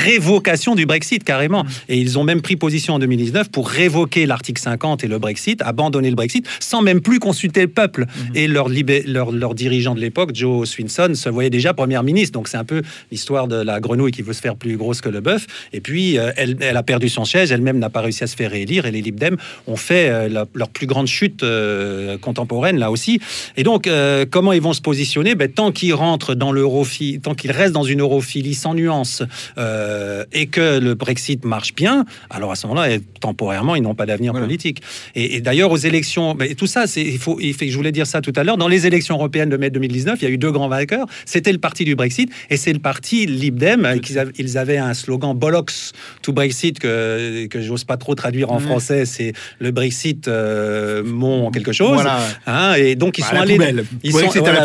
[0.74, 1.64] du Brexit carrément.
[1.88, 5.60] Et ils ont même pris position en 2019 pour révoquer l'article 50 et le Brexit,
[5.62, 8.06] abandonner le Brexit, sans même plus consulter le peuple.
[8.34, 8.68] Et leur,
[9.06, 12.32] leur, leur dirigeant de l'époque, Joe Swinson, se voyait déjà Premier ministre.
[12.32, 15.08] Donc c'est un peu l'histoire de la grenouille qui veut se faire plus grosse que
[15.08, 15.46] le bœuf.
[15.72, 18.36] Et puis, euh, elle, elle a perdu son siège, elle-même n'a pas réussi à se
[18.36, 18.86] faire réélire.
[18.86, 19.36] Et les Lib Dem
[19.66, 23.20] ont fait euh, la- leur plus grande chute euh, contemporaine, là aussi.
[23.56, 23.88] Et donc,
[24.30, 25.34] comment ils vont se positionner?
[25.34, 29.22] Ben, Tant qu'ils rentrent dans l'europhilie, tant qu'ils restent dans une europhilie sans nuance
[29.58, 34.06] euh, et que le Brexit marche bien, alors à ce moment-là, temporairement, ils n'ont pas
[34.06, 34.46] d'avenir Voilà.
[34.46, 34.82] politique.
[35.14, 37.92] Et, et d'ailleurs, aux élections, mais tout ça, c'est, il faut, il fait, je voulais
[37.92, 40.30] dire ça tout à l'heure, dans les élections européennes de mai 2019, il y a
[40.30, 41.06] eu deux grands vainqueurs.
[41.24, 44.00] C'était le parti du Brexit et c'est le parti Lib Dem.
[44.00, 45.92] qu'ils avaient- Ils avaient un slogan Bollocks
[46.22, 49.04] to Brexit que, que j'ose pas trop traduire en français.
[49.06, 51.94] C'est le Brexit, euh, mon quelque chose.
[51.94, 52.18] Voilà.
[52.46, 53.56] Hein, et donc, ils Bah, sont allés.
[53.56, 54.20] sont,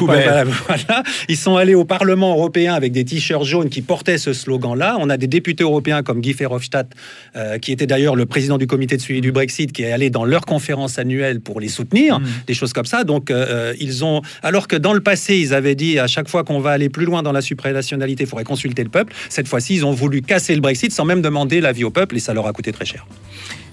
[0.05, 1.03] voilà, voilà.
[1.29, 4.97] Ils sont allés au Parlement européen avec des t-shirts jaunes qui portaient ce slogan-là.
[4.99, 6.93] On a des députés européens comme Guy Verhofstadt,
[7.35, 10.09] euh, qui était d'ailleurs le président du comité de suivi du Brexit, qui est allé
[10.09, 12.25] dans leur conférence annuelle pour les soutenir, Mm.
[12.47, 13.03] des choses comme ça.
[13.03, 16.43] Donc, euh, ils ont, alors que dans le passé, ils avaient dit à chaque fois
[16.43, 19.13] qu'on va aller plus loin dans la supranationalité, il faudrait consulter le peuple.
[19.29, 22.19] Cette fois-ci, ils ont voulu casser le Brexit sans même demander l'avis au peuple, et
[22.19, 23.05] ça leur a coûté très cher.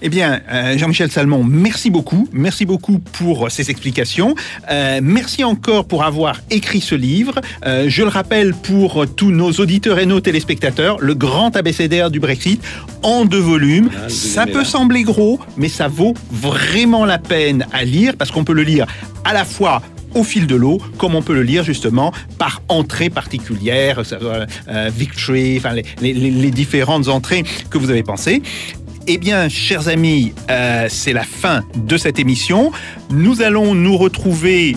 [0.01, 2.29] Eh bien, euh, Jean-Michel Salmon, merci beaucoup.
[2.31, 4.33] Merci beaucoup pour ces explications.
[4.71, 7.35] Euh, merci encore pour avoir écrit ce livre.
[7.65, 12.21] Euh, je le rappelle pour tous nos auditeurs et nos téléspectateurs, le grand abécédaire du
[12.21, 12.63] Brexit
[13.03, 13.89] en deux volumes.
[13.93, 18.45] Ah, ça peut sembler gros, mais ça vaut vraiment la peine à lire parce qu'on
[18.45, 18.85] peut le lire
[19.25, 19.81] à la fois
[20.15, 25.57] au fil de l'eau, comme on peut le lire justement par entrée particulière, euh, victory,
[25.57, 28.41] enfin les, les- les- les différentes entrées que vous avez pensées.
[29.07, 32.71] Eh bien, chers amis, euh, c'est la fin de cette émission.
[33.09, 34.75] Nous allons nous retrouver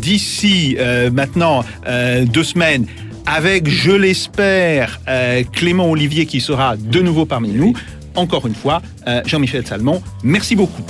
[0.00, 2.86] d'ici euh, maintenant euh, deux semaines
[3.26, 5.00] avec, je l'espère,
[5.52, 7.74] Clément Olivier qui sera de nouveau parmi nous.
[8.14, 8.80] Encore une fois,
[9.26, 10.82] Jean-Michel Salmon, merci beaucoup.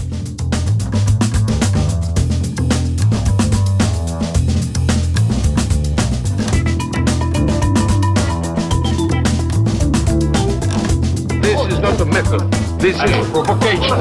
[12.89, 13.99] This is provocation.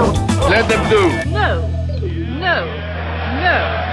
[0.50, 1.30] Let them do.
[1.30, 1.68] No,
[2.40, 2.66] no,
[3.44, 3.87] no.